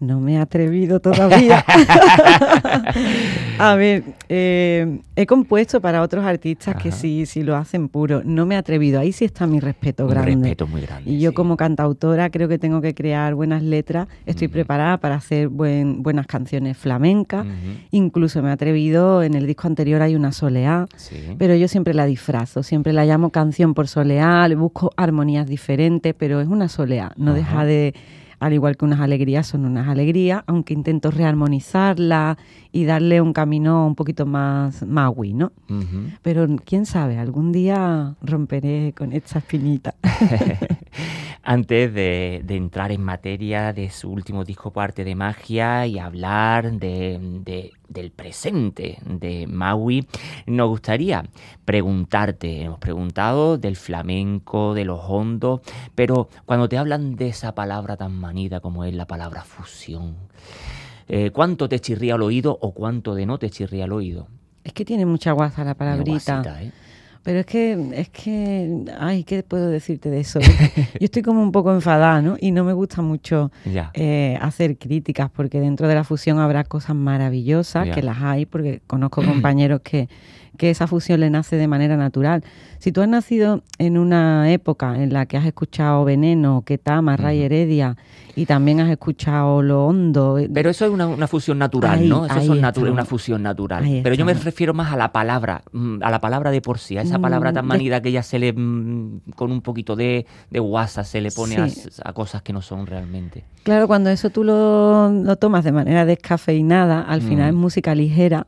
No 0.01 0.21
me 0.21 0.35
he 0.35 0.39
atrevido 0.39 1.01
todavía. 1.01 1.65
a 3.59 3.75
ver, 3.75 4.05
eh, 4.29 5.01
he 5.17 5.27
compuesto 5.27 5.81
para 5.81 6.03
otros 6.03 6.25
artistas 6.25 6.77
que 6.81 6.93
sí, 6.93 7.27
sí 7.27 7.43
lo 7.43 7.57
hacen 7.57 7.89
puro. 7.89 8.23
No 8.25 8.47
me 8.47 8.55
he 8.55 8.59
atrevido. 8.59 9.01
Ahí 9.01 9.11
sí 9.11 9.25
está 9.25 9.49
mi 9.49 9.59
respeto 9.59 10.07
grande. 10.07 10.35
respeto 10.37 10.69
muy 10.69 10.83
grande. 10.83 11.11
Y 11.11 11.19
yo 11.19 11.35
como 11.35 11.57
cantautora 11.57 12.31
creo 12.31 12.49
que 12.49 12.61
tengo 12.61 12.81
que 12.81 12.95
crear 12.95 13.35
buenas 13.35 13.65
letras. 13.65 14.07
Estoy 14.25 14.47
preparada 14.47 14.99
para 14.99 15.17
hacer 15.17 15.49
buen, 15.49 16.05
buenas 16.05 16.29
canciones 16.29 16.77
flamencas. 16.77 17.45
Incluso 17.91 18.41
me 18.41 18.51
he 18.51 18.53
atrevido, 18.53 19.25
en 19.25 19.35
el 19.35 19.49
disco 19.49 19.67
anterior 19.67 20.01
hay 20.01 20.15
una 20.15 20.31
soleá, 20.31 20.87
pero 21.39 21.57
yo 21.57 21.67
siempre 21.67 21.93
la 21.93 22.07
disfrazo. 22.07 22.63
Siempre 22.63 22.93
la 22.93 23.05
llamo 23.05 23.31
canción 23.31 23.75
por 23.75 23.89
soleá, 23.89 24.47
le 24.47 24.55
busco 24.55 24.93
armonías 24.97 25.49
diferentes, 25.49 26.15
pero 26.17 26.41
es 26.41 26.47
una 26.47 26.69
soleá. 26.69 27.13
No 27.17 27.35
deja 27.35 27.65
de 27.65 27.95
al 28.41 28.53
igual 28.53 28.77
que 28.77 28.85
unas 28.85 29.01
alegrías 29.01 29.47
son 29.47 29.65
unas 29.65 29.89
alegrías, 29.89 30.43
aunque 30.47 30.75
intento 30.75 31.11
rearmonizarla 31.11 32.39
y 32.73 32.85
darle 32.85 33.21
un 33.21 33.33
camino 33.33 33.87
un 33.87 33.95
poquito 33.95 34.27
más 34.27 34.87
maui, 34.87 35.35
¿no? 35.35 35.53
Pero 36.23 36.47
quién 36.65 36.87
sabe, 36.87 37.19
algún 37.19 37.53
día 37.53 38.15
romperé 38.23 38.93
con 38.97 39.13
esta 39.13 39.39
espinita. 39.39 39.95
Antes 41.43 41.95
de, 41.95 42.45
entrar 42.49 42.93
en 42.93 43.03
materia 43.03 43.73
de 43.73 43.91
su 43.91 44.11
último 44.11 44.45
disco 44.45 44.71
Parte 44.73 45.05
de 45.05 45.15
Magia 45.15 45.87
y 45.87 45.99
hablar 45.99 46.73
de, 46.73 47.73
del 47.89 48.11
presente 48.11 48.99
de 49.05 49.47
Maui, 49.47 50.07
nos 50.47 50.69
gustaría 50.69 51.25
preguntarte, 51.65 52.63
hemos 52.63 52.79
preguntado 52.79 53.59
del 53.59 53.77
flamenco, 53.77 54.75
de 54.75 54.85
los 54.85 55.01
hondos, 55.07 55.61
pero 55.95 56.29
cuando 56.47 56.69
te 56.69 56.79
hablan 56.79 57.17
de 57.17 57.29
esa 57.29 57.55
palabra 57.55 57.97
tan 57.97 58.15
manida 58.15 58.61
como 58.61 58.85
es 58.85 58.95
la 58.95 59.07
palabra 59.07 59.43
fusión, 59.45 60.17
eh, 61.09 61.31
¿cuánto 61.31 61.69
te 61.69 61.81
chirría 61.81 62.15
al 62.15 62.23
oído 62.23 62.59
o 62.61 62.73
cuánto 62.73 63.15
de 63.15 63.27
no 63.27 63.39
te 63.39 63.51
chirría 63.51 63.85
al 63.85 63.93
oído? 63.93 64.29
Es 64.65 64.73
que 64.73 64.85
tiene 64.85 65.07
mucha 65.07 65.33
guasa 65.33 65.65
la 65.65 65.75
palabrita. 65.75 66.63
¿eh? 66.63 66.73
Pero 67.29 67.41
es 67.41 67.47
que, 67.47 67.91
es 67.93 68.09
que, 68.09 68.87
ay, 68.99 69.23
¿qué 69.23 69.43
puedo 69.43 69.69
decirte 69.69 70.09
de 70.09 70.21
eso? 70.21 70.41
Yo 70.41 70.47
estoy 70.99 71.21
como 71.21 71.43
un 71.43 71.53
poco 71.53 71.75
enfadada, 71.75 72.23
¿no? 72.23 72.39
Y 72.41 72.53
no 72.53 72.65
me 72.65 72.73
gusta 72.73 73.03
mucho 73.03 73.53
eh, 73.93 74.39
hacer 74.41 74.79
críticas 74.79 75.29
porque 75.31 75.61
dentro 75.61 75.89
de 75.89 75.95
la 75.95 76.05
fusión 76.05 76.39
habrá 76.39 76.65
cosas 76.65 76.97
maravillosas, 76.97 77.91
que 77.91 78.01
las 78.01 78.23
hay, 78.23 78.47
porque 78.47 78.81
conozco 78.87 79.23
compañeros 79.23 79.83
que, 79.83 80.09
que 80.57 80.71
esa 80.71 80.87
fusión 80.87 81.21
le 81.21 81.31
nace 81.31 81.57
de 81.57 81.69
manera 81.69 81.97
natural. 81.97 82.43
Si 82.79 82.93
tú 82.93 83.03
has 83.03 83.09
nacido 83.09 83.63
en 83.79 83.99
una 83.99 84.51
época 84.53 85.03
en 85.03 85.13
la 85.13 85.27
que 85.27 85.37
has 85.37 85.47
escuchado 85.47 86.05
Veneno, 86.05 86.63
Ketama, 86.65 87.17
Ray 87.17 87.43
Heredia 87.43 87.97
y 88.37 88.47
también 88.47 88.81
has 88.81 88.91
escuchado 88.91 89.63
Lo 89.63 89.87
Hondo. 89.87 90.39
Eh, 90.39 90.49
Pero 90.53 90.71
eso 90.71 90.85
es 90.85 90.93
una, 90.93 91.27
fusión 91.27 91.59
natural, 91.59 92.09
¿no? 92.09 92.25
Eso 92.25 92.39
es 92.39 92.49
una 92.49 93.05
fusión 93.05 93.43
natural. 93.43 93.85
Pero 94.03 94.15
yo 94.15 94.25
me 94.25 94.35
refiero 94.35 94.75
más 94.75 94.93
a 94.93 94.97
la 94.97 95.13
palabra, 95.13 95.63
mm, 95.73 96.03
a 96.03 96.11
la 96.11 96.21
palabra 96.21 96.51
de 96.51 96.61
por 96.61 96.79
sí, 96.79 96.97
a 96.97 97.03
esa 97.03 97.19
mm, 97.19 97.23
palabra 97.23 97.53
tan 97.53 97.67
manida 97.67 98.01
que 98.01 98.13
ya 98.13 98.23
se 98.23 98.39
le, 98.39 98.53
mm, 98.53 99.33
con 99.35 99.51
un 99.51 99.61
poquito 99.61 99.97
de, 99.97 100.27
de 100.51 100.61
guasa, 100.61 101.03
se 101.03 101.21
le 101.21 101.33
pone 101.33 101.57
a, 101.57 102.13
cosas 102.13 102.43
que 102.43 102.53
no 102.53 102.63
son 102.63 102.87
realmente. 102.87 103.45
Claro, 103.65 103.89
cuando 103.89 104.11
eso 104.11 104.31
tú 104.31 104.45
lo, 104.45 105.11
lo 105.11 105.37
tomas 105.37 105.65
de 105.65 105.73
manera 105.73 106.05
descafeinada, 106.05 107.03
al 107.03 107.23
final 107.23 107.49
es 107.49 107.55
música 107.55 107.95
ligera 107.95 108.47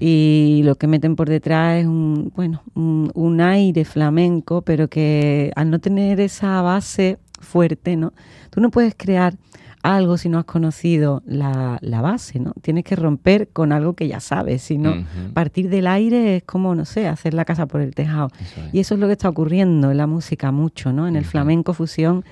y 0.00 0.62
lo 0.64 0.76
que 0.76 0.86
meten 0.86 1.16
por 1.16 1.28
detrás 1.28 1.80
es 1.80 1.86
un, 1.86 2.32
bueno, 2.34 2.62
un, 2.74 3.40
aire 3.40 3.84
flamenco, 3.84 4.62
pero 4.62 4.88
que 4.88 5.52
al 5.56 5.70
no 5.70 5.78
tener 5.78 6.20
esa 6.20 6.62
base 6.62 7.18
fuerte, 7.40 7.96
¿no? 7.96 8.12
Tú 8.50 8.60
no 8.60 8.70
puedes 8.70 8.94
crear 8.96 9.34
algo 9.82 10.16
si 10.16 10.28
no 10.28 10.38
has 10.38 10.44
conocido 10.44 11.22
la, 11.26 11.78
base, 11.82 12.40
¿no? 12.40 12.52
Tienes 12.60 12.84
que 12.84 12.96
romper 12.96 13.48
con 13.48 13.72
algo 13.72 13.94
que 13.94 14.08
ya 14.08 14.20
sabes, 14.20 14.62
si 14.62 14.78
no, 14.78 14.94
partir 15.32 15.68
del 15.68 15.86
aire 15.86 16.36
es 16.36 16.42
como, 16.42 16.74
no 16.74 16.84
sé, 16.84 17.06
hacer 17.06 17.34
la 17.34 17.44
casa 17.44 17.66
por 17.66 17.80
el 17.80 17.94
tejado. 17.94 18.30
Y 18.72 18.80
eso 18.80 18.94
es 18.94 19.00
lo 19.00 19.06
que 19.06 19.12
está 19.12 19.28
ocurriendo 19.28 19.90
en 19.90 19.96
la 19.96 20.06
música 20.06 20.50
mucho, 20.50 20.92
¿no? 20.92 21.06
En 21.06 21.16
el 21.16 21.24
flamenco 21.24 21.72
fusión, 21.72 22.24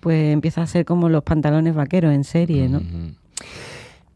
pues 0.00 0.32
empieza 0.32 0.62
a 0.62 0.66
ser 0.66 0.84
como 0.84 1.08
los 1.08 1.22
pantalones 1.22 1.74
vaqueros 1.74 2.12
en 2.12 2.24
serie, 2.24 2.68
¿no? 2.68 2.80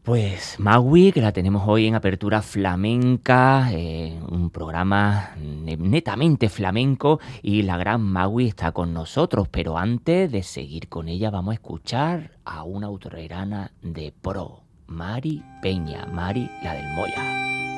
Pues 0.03 0.59
Magui, 0.59 1.11
que 1.11 1.21
la 1.21 1.31
tenemos 1.31 1.61
hoy 1.67 1.85
en 1.85 1.93
Apertura 1.93 2.41
Flamenca, 2.41 3.69
eh, 3.71 4.19
un 4.29 4.49
programa 4.49 5.35
netamente 5.37 6.49
flamenco 6.49 7.19
y 7.43 7.61
la 7.61 7.77
gran 7.77 8.01
Magui 8.01 8.47
está 8.47 8.71
con 8.71 8.95
nosotros, 8.95 9.47
pero 9.47 9.77
antes 9.77 10.31
de 10.31 10.41
seguir 10.41 10.89
con 10.89 11.07
ella 11.07 11.29
vamos 11.29 11.51
a 11.51 11.55
escuchar 11.55 12.31
a 12.45 12.63
una 12.63 12.87
autorerana 12.87 13.73
de 13.83 14.11
pro, 14.11 14.63
Mari 14.87 15.43
Peña, 15.61 16.07
Mari 16.07 16.49
la 16.63 16.73
del 16.73 16.95
Moya. 16.95 17.70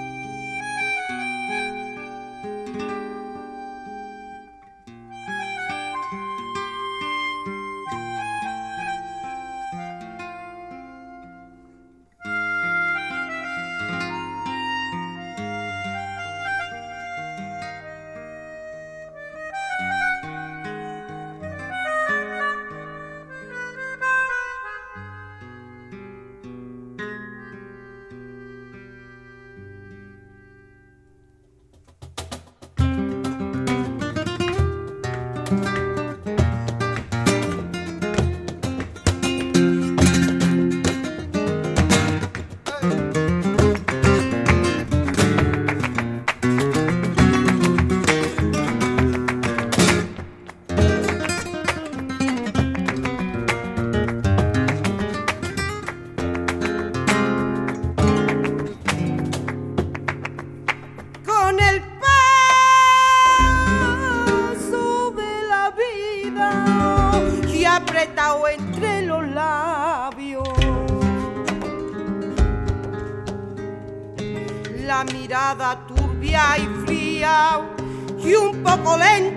polenta. 78.94 79.33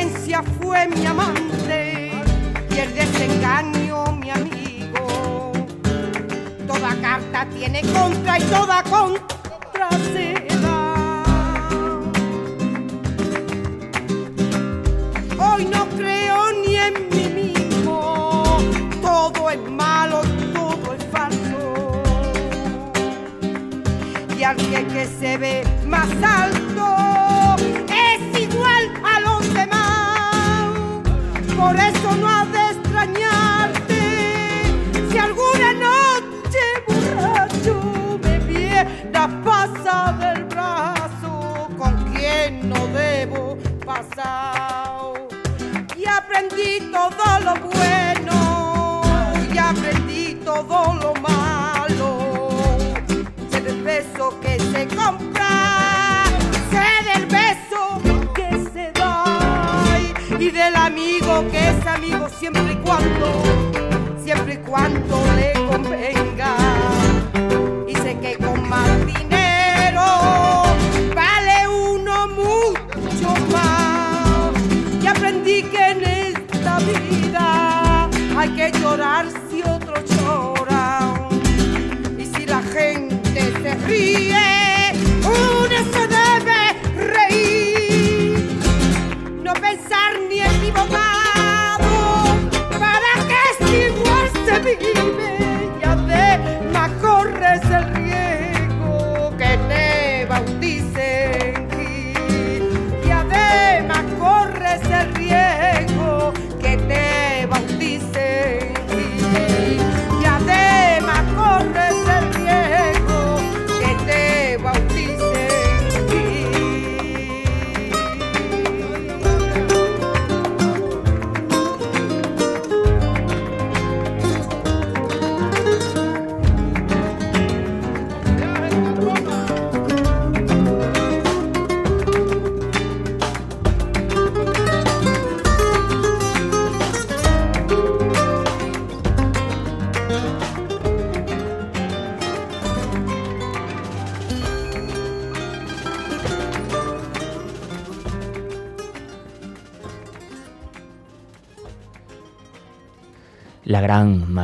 Experiencia 0.00 0.42
fue 0.60 0.88
mi 0.88 1.04
amante 1.04 2.12
y 2.70 2.78
el 2.78 2.94
desengaño 2.94 4.12
mi 4.12 4.30
amigo. 4.30 5.52
Toda 6.66 6.94
carta 7.00 7.46
tiene 7.54 7.82
contra 7.82 8.38
y 8.38 8.42
toda 8.44 8.82
contra 8.84 9.90
se 10.12 10.34
da. 10.62 11.22
Hoy 15.38 15.64
no 15.66 15.86
creo 15.96 16.52
ni 16.64 16.76
en 16.76 16.94
mí 17.10 17.42
mismo, 17.42 18.58
todo 19.02 19.50
es 19.50 19.70
malo, 19.70 20.22
todo 20.54 20.94
es 20.94 21.04
falso. 21.12 22.02
Y 24.38 24.42
alguien 24.42 24.86
que 24.88 25.06
se 25.06 25.36
ve 25.36 25.62
más 25.86 26.08
alto 26.22 26.59
Por 31.60 31.76
eso 31.78 32.16
no 32.16 32.39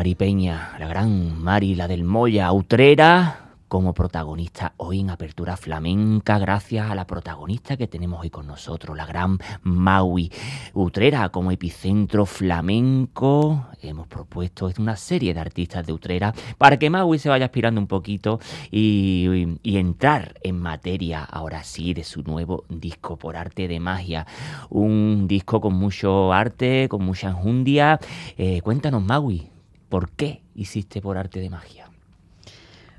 Mari 0.07 0.15
Peña, 0.15 0.77
la 0.79 0.87
gran 0.87 1.43
Mari, 1.43 1.75
la 1.75 1.89
del 1.89 2.05
Moya, 2.05 2.53
Utrera, 2.53 3.57
como 3.67 3.93
protagonista 3.93 4.73
hoy 4.77 5.01
en 5.01 5.11
Apertura 5.11 5.57
Flamenca, 5.57 6.39
gracias 6.39 6.89
a 6.89 6.95
la 6.95 7.09
protagonista 7.09 7.77
que 7.77 7.89
tenemos 7.89 8.21
hoy 8.21 8.31
con 8.31 8.47
nosotros, 8.47 8.97
la 8.97 9.05
gran 9.05 9.39
Maui. 9.65 10.31
Utrera 10.75 11.31
como 11.31 11.51
epicentro 11.51 12.25
flamenco, 12.25 13.67
hemos 13.83 14.07
propuesto 14.07 14.71
una 14.79 14.95
serie 14.95 15.35
de 15.35 15.41
artistas 15.41 15.85
de 15.85 15.93
Utrera 15.93 16.33
para 16.57 16.79
que 16.79 16.89
Maui 16.89 17.19
se 17.19 17.29
vaya 17.29 17.47
aspirando 17.47 17.81
un 17.81 17.89
poquito 17.89 18.39
y, 18.71 19.59
entrar 19.65 20.37
en 20.45 20.61
materia, 20.61 21.25
ahora 21.25 21.65
sí, 21.65 21.95
de 21.95 22.05
su 22.05 22.23
nuevo 22.23 22.65
disco 22.69 23.17
por 23.17 23.37
arte 23.37 23.67
de 23.67 23.81
magia. 23.81 24.25
Un 24.71 25.27
disco 25.27 25.61
con 25.61 25.75
mucho 25.75 26.33
arte, 26.33 26.89
con 26.89 27.05
mucha 27.05 27.31
enjundia. 27.31 27.99
Eh, 28.39 28.61
cuéntanos, 28.63 29.03
Maui, 29.03 29.51
¿por 29.97 30.11
qué 30.11 30.43
hiciste 30.55 31.01
por 31.01 31.17
arte 31.17 31.41
de 31.41 31.49
magia? 31.49 31.89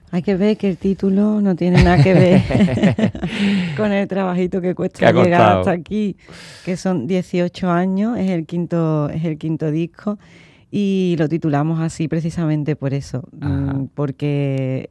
Hay 0.09 0.23
que 0.23 0.35
ver 0.35 0.57
que 0.57 0.67
el 0.67 0.77
título 0.77 1.41
no 1.41 1.55
tiene 1.55 1.83
nada 1.83 2.01
que 2.01 2.11
ver 2.15 2.41
con 3.77 3.91
el 3.91 4.07
trabajito 4.07 4.61
que 4.61 4.73
cuesta 4.73 5.11
llegar 5.11 5.59
hasta 5.59 5.69
aquí, 5.69 6.17
que 6.65 6.75
son 6.75 7.05
18 7.05 7.69
años, 7.69 8.17
es 8.17 8.31
el 8.31 8.47
quinto, 8.47 9.11
es 9.11 9.23
el 9.25 9.37
quinto 9.37 9.69
disco 9.69 10.17
y 10.71 11.15
lo 11.19 11.29
titulamos 11.29 11.81
así 11.81 12.07
precisamente 12.07 12.75
por 12.75 12.95
eso, 12.95 13.21
Ajá. 13.41 13.47
mm, 13.47 13.89
porque 13.93 14.89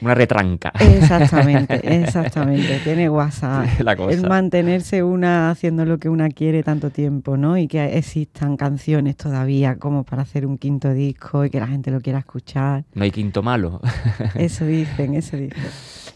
Una 0.00 0.14
retranca. 0.14 0.72
exactamente, 0.78 1.80
exactamente, 2.02 2.80
tiene 2.84 3.08
WhatsApp, 3.08 3.80
La 3.80 3.96
cosa. 3.96 4.14
el 4.14 4.28
mantenerse 4.28 5.02
una 5.02 5.50
haciendo 5.50 5.84
lo 5.84 5.98
que 5.98 6.08
una 6.08 6.28
quiere 6.28 6.62
tanto 6.62 6.90
tiempo, 6.90 7.36
¿no? 7.36 7.56
Y 7.58 7.66
que 7.68 7.96
existan 7.98 8.56
canciones 8.56 9.16
todavía 9.16 9.76
como 9.76 10.04
para 10.04 10.22
hacer 10.22 10.46
un 10.46 10.58
quinto 10.58 10.92
disco 10.92 11.44
y 11.44 11.50
que 11.50 11.60
la 11.60 11.66
gente 11.66 11.90
lo 11.90 12.00
quiera 12.00 12.20
escuchar. 12.20 12.84
No 12.94 13.04
hay 13.04 13.10
quinto 13.10 13.42
malo. 13.42 13.80
Eso 14.34 14.64
dicen, 14.64 15.14
eso 15.14 15.36
dicen. 15.36 15.62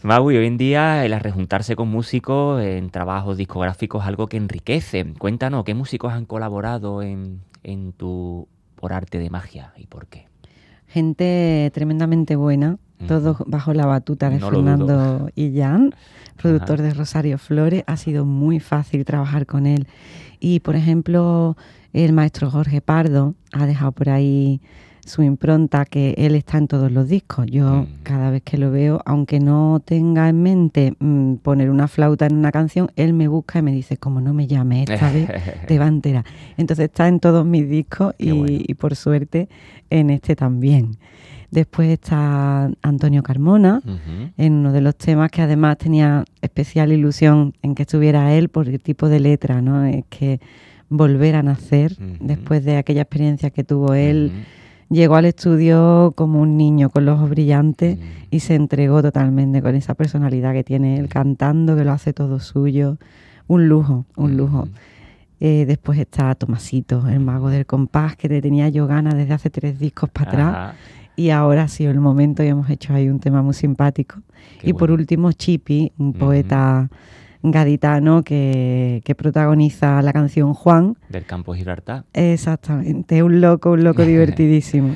Maui, 0.01 0.35
hoy 0.37 0.47
en 0.47 0.57
día 0.57 1.05
el 1.05 1.17
rejuntarse 1.19 1.75
con 1.75 1.87
músicos 1.87 2.61
en 2.61 2.89
trabajos 2.89 3.37
discográficos 3.37 4.01
es 4.03 4.07
algo 4.07 4.27
que 4.27 4.37
enriquece. 4.37 5.05
Cuéntanos, 5.17 5.63
¿qué 5.63 5.73
músicos 5.73 6.11
han 6.13 6.25
colaborado 6.25 7.01
en, 7.01 7.41
en 7.63 7.93
tu 7.93 8.47
por 8.75 8.91
arte 8.91 9.17
de 9.17 9.29
magia 9.29 9.73
y 9.77 9.87
por 9.87 10.07
qué? 10.07 10.27
Gente 10.87 11.71
tremendamente 11.73 12.35
buena, 12.35 12.77
Ujú. 13.03 13.07
todos 13.07 13.37
bajo 13.47 13.73
la 13.73 13.85
batuta 13.85 14.29
de 14.29 14.39
No 14.39 14.49
Fernando 14.49 15.29
Illán, 15.35 15.93
productor 16.37 16.79
Ajá. 16.79 16.83
de 16.89 16.93
Rosario 16.93 17.37
Flores. 17.37 17.83
Ha 17.87 17.97
sido 17.97 18.25
muy 18.25 18.59
fácil 18.59 19.05
trabajar 19.05 19.45
con 19.45 19.65
él. 19.65 19.87
Y, 20.39 20.59
por 20.59 20.75
ejemplo, 20.75 21.55
el 21.93 22.13
maestro 22.13 22.49
Jorge 22.51 22.81
Pardo 22.81 23.35
ha 23.53 23.65
dejado 23.65 23.91
por 23.93 24.09
ahí 24.09 24.59
su 25.05 25.21
impronta, 25.21 25.83
que 25.83 26.13
él 26.17 26.33
está 26.33 26.57
en 26.57 26.67
todos 26.69 26.89
los 26.89 27.09
discos. 27.09 27.45
Yo 27.47 27.81
Mm. 27.81 27.87
cada 28.03 28.29
vez 28.31 28.41
que 28.41 28.57
lo 28.57 28.71
veo, 28.71 29.01
aunque 29.05 29.41
no 29.41 29.81
tenga 29.83 30.29
en 30.29 30.41
mente 30.41 30.95
mm, 30.97 31.35
poner 31.35 31.69
una 31.69 31.89
flauta 31.89 32.25
en 32.25 32.37
una 32.37 32.51
canción, 32.53 32.89
él 32.95 33.11
me 33.13 33.27
busca 33.27 33.59
y 33.59 33.63
me 33.63 33.73
dice, 33.73 33.97
como 33.97 34.21
no 34.21 34.33
me 34.33 34.47
llame 34.47 34.83
esta 34.83 35.11
vez, 35.11 35.27
te 35.67 35.77
va 35.77 35.87
entera. 35.87 36.23
Entonces 36.55 36.85
está 36.85 37.09
en 37.09 37.19
todos 37.19 37.45
mis 37.45 37.67
discos 37.69 38.13
Qué 38.17 38.27
y, 38.27 38.31
bueno. 38.31 38.57
y 38.65 38.73
por 38.75 38.95
suerte 38.95 39.49
en 39.89 40.09
este 40.09 40.37
también. 40.37 40.95
Después 41.53 41.89
está 41.89 42.71
Antonio 42.81 43.21
Carmona, 43.21 43.79
en 44.37 44.53
uno 44.53 44.71
de 44.71 44.81
los 44.81 44.95
temas 44.95 45.29
que 45.29 45.43
además 45.43 45.77
tenía 45.77 46.25
especial 46.41 46.91
ilusión 46.91 47.53
en 47.61 47.75
que 47.75 47.83
estuviera 47.83 48.33
él 48.33 48.49
por 48.49 48.67
el 48.67 48.81
tipo 48.81 49.07
de 49.07 49.19
letra, 49.19 49.61
¿no? 49.61 49.85
Es 49.85 50.03
que 50.09 50.39
volver 50.89 51.35
a 51.35 51.43
nacer 51.43 51.95
después 52.19 52.65
de 52.65 52.77
aquella 52.77 53.01
experiencia 53.01 53.51
que 53.51 53.63
tuvo 53.63 53.93
él, 53.93 54.31
llegó 54.89 55.15
al 55.15 55.25
estudio 55.25 56.13
como 56.15 56.41
un 56.41 56.57
niño 56.57 56.89
con 56.89 57.05
los 57.05 57.17
ojos 57.17 57.29
brillantes 57.29 57.99
y 58.31 58.39
se 58.39 58.55
entregó 58.55 59.03
totalmente 59.03 59.61
con 59.61 59.75
esa 59.75 59.93
personalidad 59.93 60.53
que 60.53 60.63
tiene 60.63 60.97
él 60.97 61.07
cantando, 61.07 61.75
que 61.75 61.83
lo 61.83 61.91
hace 61.91 62.13
todo 62.13 62.39
suyo. 62.39 62.97
Un 63.45 63.67
lujo, 63.67 64.05
un 64.15 64.37
lujo. 64.37 64.67
Eh, 65.39 65.65
después 65.67 65.99
está 65.99 66.33
Tomasito, 66.33 67.07
el 67.07 67.19
mago 67.19 67.49
del 67.49 67.67
compás, 67.67 68.15
que 68.15 68.27
le 68.27 68.41
tenía 68.41 68.69
yo 68.69 68.87
ganas 68.87 69.13
desde 69.13 69.33
hace 69.33 69.51
tres 69.51 69.77
discos 69.77 70.09
para 70.09 70.31
atrás. 70.31 70.75
Y 71.15 71.29
ahora 71.29 71.63
ha 71.63 71.67
sido 71.67 71.91
el 71.91 71.99
momento 71.99 72.43
y 72.43 72.47
hemos 72.47 72.69
hecho 72.69 72.93
ahí 72.93 73.09
un 73.09 73.19
tema 73.19 73.41
muy 73.41 73.53
simpático. 73.53 74.21
Qué 74.59 74.71
y 74.71 74.73
por 74.73 74.91
último, 74.91 75.31
Chipi, 75.31 75.91
un 75.97 76.13
poeta 76.13 76.89
gaditano 77.43 78.23
que, 78.23 79.01
que 79.03 79.15
protagoniza 79.15 80.01
la 80.01 80.13
canción 80.13 80.53
Juan. 80.53 80.97
Del 81.09 81.25
campo 81.25 81.53
Gibraltar. 81.53 82.05
Exactamente, 82.13 83.21
un 83.21 83.41
loco, 83.41 83.71
un 83.71 83.83
loco 83.83 84.01
divertidísimo. 84.05 84.95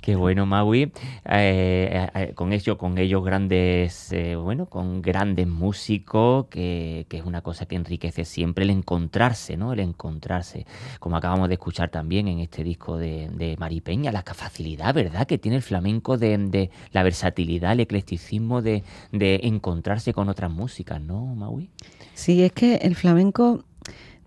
Qué 0.00 0.16
bueno, 0.16 0.46
Maui. 0.46 0.92
Eh, 1.24 2.08
eh, 2.14 2.32
con 2.34 2.52
ellos, 2.52 2.76
con 2.76 2.96
ellos 2.98 3.24
grandes, 3.24 4.12
eh, 4.12 4.36
bueno, 4.36 4.66
con 4.66 5.02
grandes 5.02 5.46
músicos, 5.46 6.46
que, 6.46 7.06
que 7.08 7.18
es 7.18 7.24
una 7.24 7.42
cosa 7.42 7.66
que 7.66 7.76
enriquece 7.76 8.24
siempre 8.24 8.64
el 8.64 8.70
encontrarse, 8.70 9.56
¿no? 9.56 9.72
El 9.72 9.80
encontrarse. 9.80 10.66
Como 11.00 11.16
acabamos 11.16 11.48
de 11.48 11.54
escuchar 11.54 11.90
también 11.90 12.28
en 12.28 12.38
este 12.38 12.62
disco 12.64 12.96
de, 12.96 13.28
de 13.34 13.56
Mari 13.58 13.80
Peña, 13.80 14.12
la 14.12 14.22
facilidad, 14.22 14.94
¿verdad?, 14.94 15.26
que 15.26 15.36
tiene 15.36 15.56
el 15.56 15.62
flamenco 15.62 16.16
de, 16.16 16.38
de 16.38 16.70
la 16.92 17.02
versatilidad, 17.02 17.72
el 17.72 17.80
eclecticismo 17.80 18.62
de, 18.62 18.84
de 19.10 19.40
encontrarse 19.44 20.12
con 20.12 20.28
otras 20.28 20.50
músicas, 20.50 21.00
¿no, 21.00 21.34
Maui? 21.34 21.70
Sí, 22.14 22.42
es 22.42 22.52
que 22.52 22.76
el 22.76 22.94
flamenco 22.94 23.64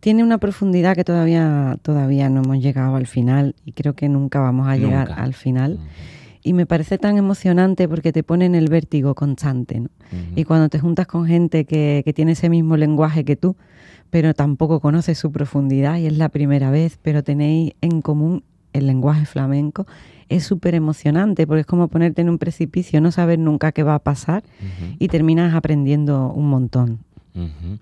tiene 0.01 0.23
una 0.23 0.39
profundidad 0.39 0.95
que 0.95 1.03
todavía, 1.03 1.77
todavía 1.81 2.29
no 2.29 2.41
hemos 2.41 2.59
llegado 2.59 2.95
al 2.95 3.07
final 3.07 3.55
y 3.63 3.71
creo 3.71 3.93
que 3.93 4.09
nunca 4.09 4.39
vamos 4.39 4.67
a 4.67 4.75
llegar 4.75 5.09
Nunca. 5.09 5.23
al 5.23 5.33
final. 5.33 5.79
Y 6.43 6.53
me 6.53 6.65
parece 6.65 6.97
tan 6.97 7.17
emocionante 7.17 7.87
porque 7.87 8.11
te 8.11 8.23
pone 8.23 8.45
en 8.45 8.55
el 8.55 8.67
vértigo 8.67 9.13
constante. 9.13 9.79
¿no? 9.79 9.89
Y 10.35 10.43
cuando 10.43 10.69
te 10.69 10.79
juntas 10.79 11.05
con 11.05 11.27
gente 11.27 11.65
que, 11.65 12.01
que 12.03 12.13
tiene 12.13 12.31
ese 12.31 12.49
mismo 12.49 12.77
lenguaje 12.77 13.23
que 13.23 13.35
tú, 13.35 13.55
pero 14.09 14.33
tampoco 14.33 14.79
conoces 14.79 15.19
su 15.19 15.31
profundidad 15.31 15.97
y 15.99 16.07
es 16.07 16.17
la 16.17 16.29
primera 16.29 16.71
vez, 16.71 16.97
pero 17.01 17.23
tenéis 17.23 17.73
en 17.81 18.01
común 18.01 18.43
el 18.73 18.87
lenguaje 18.87 19.25
flamenco, 19.25 19.85
es 20.29 20.43
súper 20.43 20.73
emocionante 20.75 21.45
porque 21.45 21.61
es 21.61 21.65
como 21.67 21.89
ponerte 21.89 22.21
en 22.21 22.29
un 22.29 22.39
precipicio, 22.39 23.01
no 23.01 23.11
saber 23.11 23.37
nunca 23.37 23.71
qué 23.71 23.83
va 23.83 23.95
a 23.95 23.99
pasar 23.99 24.43
y 24.97 25.09
terminas 25.09 25.53
aprendiendo 25.53 26.31
un 26.33 26.49
montón. 26.49 26.99
Ujú. 27.33 27.79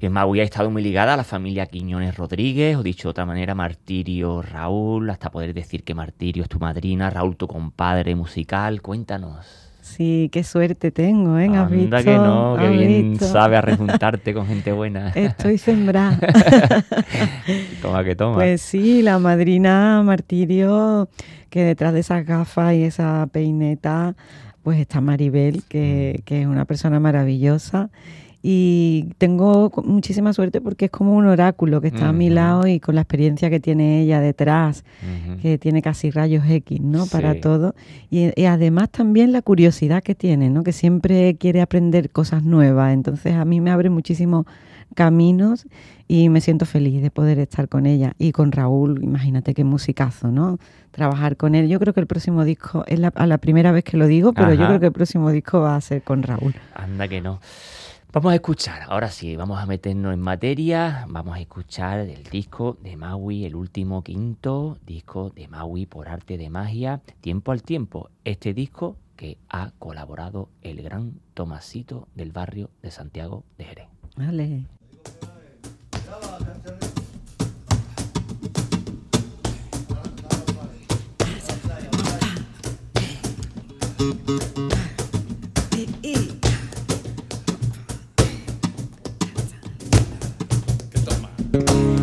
Y 0.00 0.08
Maui 0.08 0.40
ha 0.40 0.44
estado 0.44 0.70
muy 0.70 0.82
ligada 0.82 1.14
a 1.14 1.16
la 1.16 1.24
familia 1.24 1.66
Quiñones 1.66 2.16
Rodríguez, 2.16 2.76
o 2.76 2.82
dicho 2.82 3.08
de 3.08 3.10
otra 3.10 3.26
manera, 3.26 3.54
Martirio 3.54 4.42
Raúl, 4.42 5.10
hasta 5.10 5.30
poder 5.30 5.54
decir 5.54 5.82
que 5.82 5.94
Martirio 5.94 6.42
es 6.42 6.48
tu 6.48 6.58
madrina, 6.58 7.10
Raúl 7.10 7.36
tu 7.36 7.48
compadre 7.48 8.14
musical. 8.14 8.82
Cuéntanos. 8.82 9.66
Sí, 9.80 10.28
qué 10.32 10.42
suerte 10.42 10.90
tengo, 10.90 11.38
¿eh? 11.38 11.48
¿Has 11.56 11.70
visto? 11.70 11.96
que 11.98 12.16
no, 12.16 12.56
que 12.58 12.66
¿Has 12.66 12.72
bien 12.72 13.10
visto? 13.12 13.24
sabe 13.26 13.56
a 13.56 13.60
rejuntarte 13.60 14.34
con 14.34 14.46
gente 14.46 14.72
buena. 14.72 15.08
Estoy 15.14 15.58
sembrada. 15.58 16.18
toma 17.82 18.02
que 18.02 18.16
toma. 18.16 18.34
Pues 18.34 18.60
sí, 18.62 19.02
la 19.02 19.18
madrina 19.20 20.02
Martirio, 20.04 21.08
que 21.50 21.62
detrás 21.62 21.92
de 21.94 22.00
esas 22.00 22.26
gafas 22.26 22.74
y 22.74 22.82
esa 22.82 23.28
peineta, 23.30 24.16
pues 24.64 24.80
está 24.80 25.00
Maribel, 25.00 25.62
que, 25.68 26.20
que 26.24 26.42
es 26.42 26.46
una 26.48 26.64
persona 26.64 26.98
maravillosa. 26.98 27.88
Y 28.48 29.08
tengo 29.18 29.72
muchísima 29.84 30.32
suerte 30.32 30.60
porque 30.60 30.84
es 30.84 30.90
como 30.92 31.16
un 31.16 31.26
oráculo 31.26 31.80
que 31.80 31.88
está 31.88 32.10
a 32.10 32.12
mi 32.12 32.30
lado 32.30 32.68
y 32.68 32.78
con 32.78 32.94
la 32.94 33.00
experiencia 33.00 33.50
que 33.50 33.58
tiene 33.58 34.02
ella 34.02 34.20
detrás, 34.20 34.84
que 35.42 35.58
tiene 35.58 35.82
casi 35.82 36.12
rayos 36.12 36.44
X, 36.48 36.80
¿no? 36.80 37.06
Para 37.06 37.40
todo. 37.40 37.74
Y, 38.08 38.30
y 38.40 38.44
además 38.44 38.90
también 38.90 39.32
la 39.32 39.42
curiosidad 39.42 40.00
que 40.00 40.14
tiene, 40.14 40.48
¿no? 40.48 40.62
Que 40.62 40.72
siempre 40.72 41.34
quiere 41.34 41.60
aprender 41.60 42.10
cosas 42.10 42.44
nuevas. 42.44 42.94
Entonces 42.94 43.34
a 43.34 43.44
mí 43.44 43.60
me 43.60 43.72
abre 43.72 43.90
muchísimos 43.90 44.46
caminos 44.94 45.66
y 46.06 46.28
me 46.28 46.40
siento 46.40 46.66
feliz 46.66 47.02
de 47.02 47.10
poder 47.10 47.40
estar 47.40 47.68
con 47.68 47.84
ella. 47.84 48.12
Y 48.16 48.30
con 48.30 48.52
Raúl, 48.52 49.02
imagínate 49.02 49.54
qué 49.54 49.64
musicazo, 49.64 50.30
¿no? 50.30 50.60
Trabajar 50.92 51.36
con 51.36 51.56
él. 51.56 51.68
Yo 51.68 51.80
creo 51.80 51.92
que 51.92 52.00
el 52.00 52.06
próximo 52.06 52.44
disco, 52.44 52.84
es 52.86 53.00
la, 53.00 53.08
a 53.08 53.26
la 53.26 53.38
primera 53.38 53.72
vez 53.72 53.82
que 53.82 53.96
lo 53.96 54.06
digo, 54.06 54.32
pero 54.34 54.54
yo 54.54 54.68
creo 54.68 54.78
que 54.78 54.86
el 54.86 54.92
próximo 54.92 55.32
disco 55.32 55.62
va 55.62 55.74
a 55.74 55.80
ser 55.80 56.02
con 56.02 56.22
Raúl. 56.22 56.54
Anda 56.76 57.08
que 57.08 57.20
no. 57.20 57.40
Vamos 58.16 58.32
a 58.32 58.36
escuchar, 58.36 58.80
ahora 58.88 59.10
sí, 59.10 59.36
vamos 59.36 59.60
a 59.60 59.66
meternos 59.66 60.14
en 60.14 60.20
materia, 60.20 61.04
vamos 61.06 61.36
a 61.36 61.40
escuchar 61.40 61.98
el 61.98 62.22
disco 62.24 62.78
de 62.80 62.96
Maui, 62.96 63.44
el 63.44 63.54
último 63.54 64.02
quinto 64.02 64.78
disco 64.86 65.28
de 65.28 65.48
Maui 65.48 65.84
por 65.84 66.08
arte 66.08 66.38
de 66.38 66.48
magia, 66.48 67.02
Tiempo 67.20 67.52
al 67.52 67.62
Tiempo. 67.62 68.08
Este 68.24 68.54
disco 68.54 68.96
que 69.16 69.36
ha 69.50 69.72
colaborado 69.78 70.48
el 70.62 70.80
gran 70.80 71.20
Tomasito 71.34 72.08
del 72.14 72.32
barrio 72.32 72.70
de 72.80 72.90
Santiago 72.90 73.44
de 73.58 73.64
Jerez. 73.66 73.88
Vale. 74.16 74.64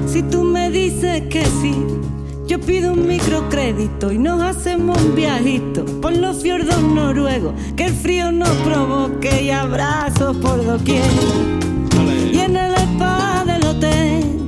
Si 0.07 0.23
tú 0.23 0.43
me 0.43 0.69
dices 0.69 1.23
que 1.29 1.45
sí, 1.45 1.75
yo 2.47 2.59
pido 2.59 2.93
un 2.93 3.07
microcrédito 3.07 4.11
y 4.11 4.17
nos 4.17 4.41
hacemos 4.41 5.01
un 5.01 5.15
viajito 5.15 5.85
por 6.01 6.15
los 6.15 6.41
fiordos 6.41 6.81
noruegos, 6.81 7.53
que 7.75 7.85
el 7.85 7.93
frío 7.93 8.31
nos 8.31 8.49
provoque 8.57 9.43
y 9.43 9.49
abrazos 9.49 10.35
por 10.37 10.63
doquier. 10.63 11.03
Y 12.31 12.39
en 12.39 12.55
el 12.57 12.73
spa 12.73 13.43
del 13.45 13.65
hotel, 13.65 14.47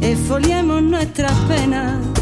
esfoliemos 0.00 0.82
nuestras 0.82 1.32
penas. 1.48 2.13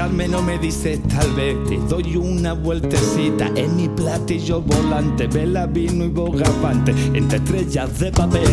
Al 0.00 0.12
menos 0.12 0.44
me 0.44 0.58
dices 0.58 1.00
tal 1.08 1.32
vez, 1.32 1.56
te 1.68 1.76
doy 1.88 2.14
una 2.16 2.52
vueltecita 2.52 3.50
en 3.56 3.74
mi 3.74 3.88
platillo 3.88 4.62
volante, 4.62 5.26
vela, 5.26 5.66
vino 5.66 6.04
y 6.04 6.08
bogavante, 6.08 6.94
entre 7.14 7.38
estrellas 7.38 7.98
de 7.98 8.12
papel. 8.12 8.46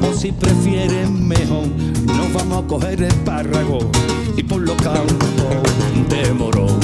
O 0.00 0.14
si 0.14 0.32
prefieres 0.32 1.10
mejor, 1.10 1.66
nos 2.06 2.32
vamos 2.32 2.64
a 2.64 2.66
coger 2.66 3.02
espárragos 3.02 3.84
y 4.38 4.42
por 4.42 4.62
los 4.62 4.76
campos 4.76 5.28
de 6.08 6.32
morón. 6.32 6.80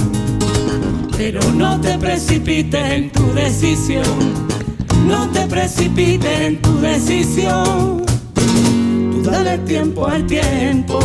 Pero 1.16 1.40
no 1.52 1.80
te 1.80 1.96
precipites 1.96 2.90
en 2.90 3.10
tu 3.10 3.32
decisión. 3.32 4.04
No 5.06 5.26
te 5.30 5.46
precipites 5.46 6.40
en 6.40 6.60
tu 6.60 6.78
decisión. 6.80 8.04
Tú 8.34 9.22
dale 9.22 9.56
tiempo 9.58 10.06
al 10.06 10.26
tiempo. 10.26 11.00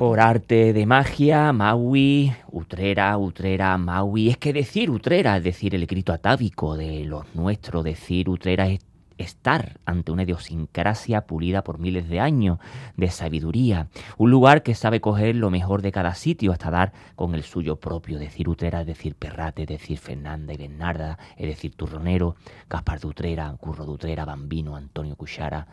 Por 0.00 0.18
arte 0.18 0.72
de 0.72 0.86
magia, 0.86 1.52
Maui, 1.52 2.32
Utrera, 2.50 3.18
Utrera, 3.18 3.76
Maui. 3.76 4.30
Es 4.30 4.38
que 4.38 4.54
decir 4.54 4.88
Utrera 4.88 5.36
es 5.36 5.44
decir 5.44 5.74
el 5.74 5.86
grito 5.86 6.14
atávico 6.14 6.74
de 6.74 7.04
los 7.04 7.26
nuestros. 7.34 7.84
Decir 7.84 8.30
Utrera 8.30 8.66
es 8.68 8.80
estar 9.18 9.78
ante 9.84 10.10
una 10.10 10.22
idiosincrasia 10.22 11.26
pulida 11.26 11.62
por 11.62 11.78
miles 11.78 12.08
de 12.08 12.18
años 12.18 12.60
de 12.96 13.10
sabiduría. 13.10 13.88
Un 14.16 14.30
lugar 14.30 14.62
que 14.62 14.74
sabe 14.74 15.02
coger 15.02 15.36
lo 15.36 15.50
mejor 15.50 15.82
de 15.82 15.92
cada 15.92 16.14
sitio 16.14 16.52
hasta 16.52 16.70
dar 16.70 16.94
con 17.14 17.34
el 17.34 17.42
suyo 17.42 17.76
propio. 17.76 18.18
Decir 18.18 18.48
Utrera 18.48 18.80
es 18.80 18.86
decir 18.86 19.14
Perrate, 19.16 19.64
es 19.64 19.68
decir 19.68 19.98
Fernanda 19.98 20.54
y 20.54 20.56
Bernarda, 20.56 21.18
es 21.36 21.46
decir 21.46 21.74
Turronero, 21.74 22.36
Gaspar 22.70 23.00
de 23.00 23.06
Utrera, 23.06 23.54
Curro 23.60 23.84
de 23.84 23.90
Utrera, 23.90 24.24
Bambino, 24.24 24.76
Antonio 24.76 25.14
Cuchara. 25.14 25.66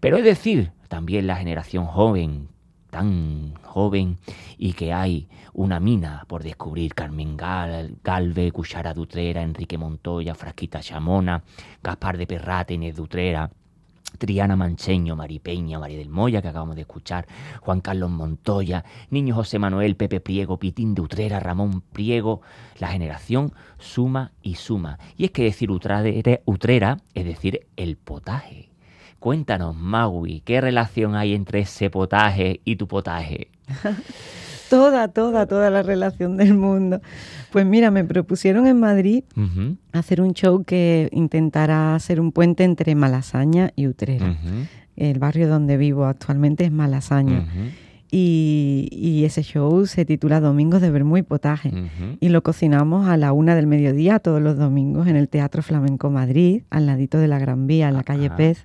Pero 0.00 0.16
es 0.16 0.24
decir 0.24 0.72
también 0.88 1.28
la 1.28 1.36
generación 1.36 1.86
joven 1.86 2.48
tan 2.90 3.54
joven 3.62 4.18
y 4.56 4.72
que 4.72 4.92
hay 4.92 5.28
una 5.52 5.80
mina 5.80 6.24
por 6.26 6.42
descubrir 6.42 6.94
Carmen 6.94 7.36
Gal, 7.36 7.96
Galve, 8.02 8.50
Cuchara 8.52 8.94
Dutrera, 8.94 9.42
Enrique 9.42 9.78
Montoya, 9.78 10.34
Frasquita 10.34 10.80
Chamona, 10.80 11.42
Gaspar 11.82 12.16
de 12.16 12.26
Perrate, 12.26 12.74
Inés 12.74 12.96
Dutrera, 12.96 13.50
Triana 14.16 14.56
Mancheño, 14.56 15.16
Maripeña, 15.16 15.78
María 15.78 15.98
del 15.98 16.08
Moya, 16.08 16.40
que 16.40 16.48
acabamos 16.48 16.76
de 16.76 16.82
escuchar, 16.82 17.26
Juan 17.60 17.80
Carlos 17.80 18.10
Montoya, 18.10 18.84
Niño 19.10 19.34
José 19.34 19.58
Manuel, 19.58 19.96
Pepe 19.96 20.20
Priego, 20.20 20.58
Pitín 20.58 20.94
de 20.94 21.02
Utrera, 21.02 21.40
Ramón 21.40 21.82
Priego, 21.82 22.40
la 22.78 22.88
generación 22.88 23.52
suma 23.78 24.32
y 24.42 24.54
suma. 24.54 24.98
Y 25.16 25.26
es 25.26 25.30
que 25.30 25.44
decir 25.44 25.70
Utrera, 25.70 26.02
Utrera 26.46 26.96
es 27.14 27.24
decir 27.26 27.66
el 27.76 27.96
potaje. 27.96 28.70
Cuéntanos, 29.20 29.76
Maui, 29.76 30.42
¿qué 30.44 30.60
relación 30.60 31.16
hay 31.16 31.34
entre 31.34 31.60
ese 31.60 31.90
potaje 31.90 32.60
y 32.64 32.76
tu 32.76 32.86
potaje? 32.86 33.48
toda, 34.70 35.08
toda, 35.08 35.46
toda 35.46 35.70
la 35.70 35.82
relación 35.82 36.36
del 36.36 36.54
mundo. 36.54 37.00
Pues 37.50 37.66
mira, 37.66 37.90
me 37.90 38.04
propusieron 38.04 38.66
en 38.66 38.78
Madrid 38.78 39.24
hacer 39.92 40.20
un 40.20 40.34
show 40.34 40.62
que 40.64 41.08
intentara 41.12 41.94
hacer 41.94 42.20
un 42.20 42.32
puente 42.32 42.64
entre 42.64 42.94
Malasaña 42.94 43.72
y 43.74 43.88
Utrera. 43.88 44.36
El 44.96 45.18
barrio 45.18 45.48
donde 45.48 45.76
vivo 45.76 46.04
actualmente 46.04 46.64
es 46.64 46.72
Malasaña. 46.72 47.46
Y, 48.10 48.88
y 48.90 49.24
ese 49.24 49.42
show 49.42 49.84
se 49.86 50.04
titula 50.04 50.40
Domingos 50.40 50.80
de 50.80 50.90
Vermú 50.90 51.16
y 51.16 51.22
Potaje. 51.22 51.72
Y 52.20 52.28
lo 52.28 52.42
cocinamos 52.42 53.08
a 53.08 53.16
la 53.16 53.32
una 53.32 53.54
del 53.54 53.66
mediodía 53.66 54.20
todos 54.20 54.40
los 54.40 54.56
domingos 54.56 55.08
en 55.08 55.16
el 55.16 55.28
Teatro 55.28 55.62
Flamenco 55.62 56.08
Madrid, 56.08 56.62
al 56.70 56.86
ladito 56.86 57.18
de 57.18 57.28
la 57.28 57.38
Gran 57.38 57.66
Vía, 57.66 57.88
en 57.88 57.94
la 57.94 58.04
calle. 58.04 58.30
Pez. 58.30 58.64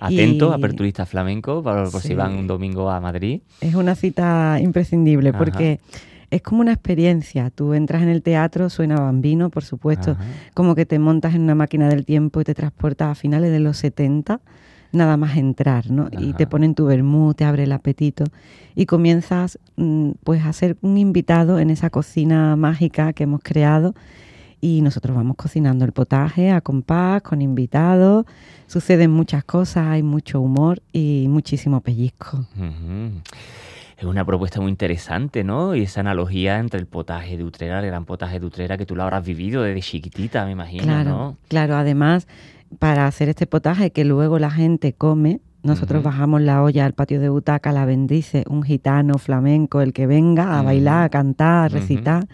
Atento, 0.00 0.50
Y- 0.50 0.54
aperturista 0.54 1.06
flamenco, 1.06 1.62
por, 1.62 1.90
por 1.90 2.00
si 2.00 2.08
Sí. 2.08 2.14
van 2.14 2.34
un 2.36 2.46
domingo 2.46 2.90
a 2.90 3.00
Madrid. 3.00 3.40
Es 3.60 3.74
una 3.74 3.94
cita 3.94 4.58
imprescindible 4.60 5.30
Ajá. 5.30 5.38
porque 5.38 5.80
es 6.30 6.42
como 6.42 6.60
una 6.60 6.72
experiencia. 6.72 7.50
Tú 7.50 7.72
entras 7.74 8.02
en 8.02 8.08
el 8.08 8.22
teatro, 8.22 8.68
suena 8.68 8.96
bambino, 8.96 9.48
por 9.50 9.64
supuesto, 9.64 10.12
Ajá. 10.12 10.24
como 10.54 10.74
que 10.74 10.84
te 10.86 10.98
montas 10.98 11.34
en 11.34 11.42
una 11.42 11.54
máquina 11.54 11.88
del 11.88 12.04
tiempo 12.04 12.40
y 12.40 12.44
te 12.44 12.54
transportas 12.54 13.08
a 13.10 13.14
finales 13.14 13.50
de 13.52 13.60
los 13.60 13.76
70, 13.78 14.40
nada 14.92 15.16
más 15.16 15.36
entrar, 15.36 15.90
¿no? 15.90 16.08
Y 16.18 16.32
te 16.34 16.46
ponen 16.46 16.74
tu 16.74 16.86
vermú, 16.86 17.34
te 17.34 17.44
abre 17.44 17.64
el 17.64 17.72
apetito 17.72 18.24
y 18.74 18.86
comienzas 18.86 19.58
mm, 19.76 20.12
pues 20.24 20.44
a 20.44 20.52
ser 20.52 20.76
un 20.80 20.96
invitado 20.96 21.58
en 21.58 21.70
esa 21.70 21.90
cocina 21.90 22.56
mágica 22.56 23.12
que 23.12 23.24
hemos 23.24 23.40
creado 23.42 23.94
y 24.60 24.80
nosotros 24.82 25.14
vamos 25.16 25.36
cocinando 25.36 25.84
el 25.84 25.92
potaje 25.92 26.50
a 26.50 26.60
compás, 26.60 27.22
con 27.22 27.42
invitados, 27.42 28.24
suceden 28.66 29.10
muchas 29.10 29.44
cosas, 29.44 29.86
hay 29.88 30.02
mucho 30.02 30.40
humor 30.40 30.82
y 30.92 31.26
muchísimo 31.28 31.80
pellizco. 31.80 32.46
Es 33.96 34.04
una 34.04 34.24
propuesta 34.24 34.60
muy 34.60 34.70
interesante, 34.70 35.42
¿no? 35.42 35.74
Y 35.74 35.82
esa 35.82 36.00
analogía 36.00 36.58
entre 36.58 36.78
el 36.80 36.86
potaje 36.86 37.36
de 37.38 37.44
Utrera, 37.44 37.80
el 37.80 37.86
gran 37.86 38.04
potaje 38.04 38.38
de 38.38 38.46
Utrera, 38.46 38.76
que 38.76 38.84
tú 38.84 38.94
lo 38.94 39.02
habrás 39.02 39.24
vivido 39.24 39.62
desde 39.62 39.80
chiquitita, 39.80 40.44
me 40.44 40.52
imagino, 40.52 40.82
Claro, 40.84 41.10
¿no? 41.10 41.36
claro. 41.48 41.76
Además, 41.76 42.28
para 42.78 43.06
hacer 43.06 43.28
este 43.30 43.46
potaje 43.46 43.92
que 43.92 44.04
luego 44.04 44.38
la 44.38 44.50
gente 44.50 44.92
come, 44.92 45.40
nosotros 45.62 46.02
bajamos 46.02 46.42
la 46.42 46.62
olla 46.62 46.84
al 46.84 46.92
patio 46.92 47.20
de 47.20 47.28
butaca, 47.28 47.72
la 47.72 47.86
bendice 47.86 48.44
un 48.48 48.62
gitano 48.62 49.18
flamenco, 49.18 49.80
el 49.80 49.92
que 49.92 50.06
venga 50.06 50.58
a 50.58 50.62
bailar, 50.62 51.04
a 51.04 51.08
cantar, 51.08 51.64
a 51.64 51.68
recitar, 51.68 52.28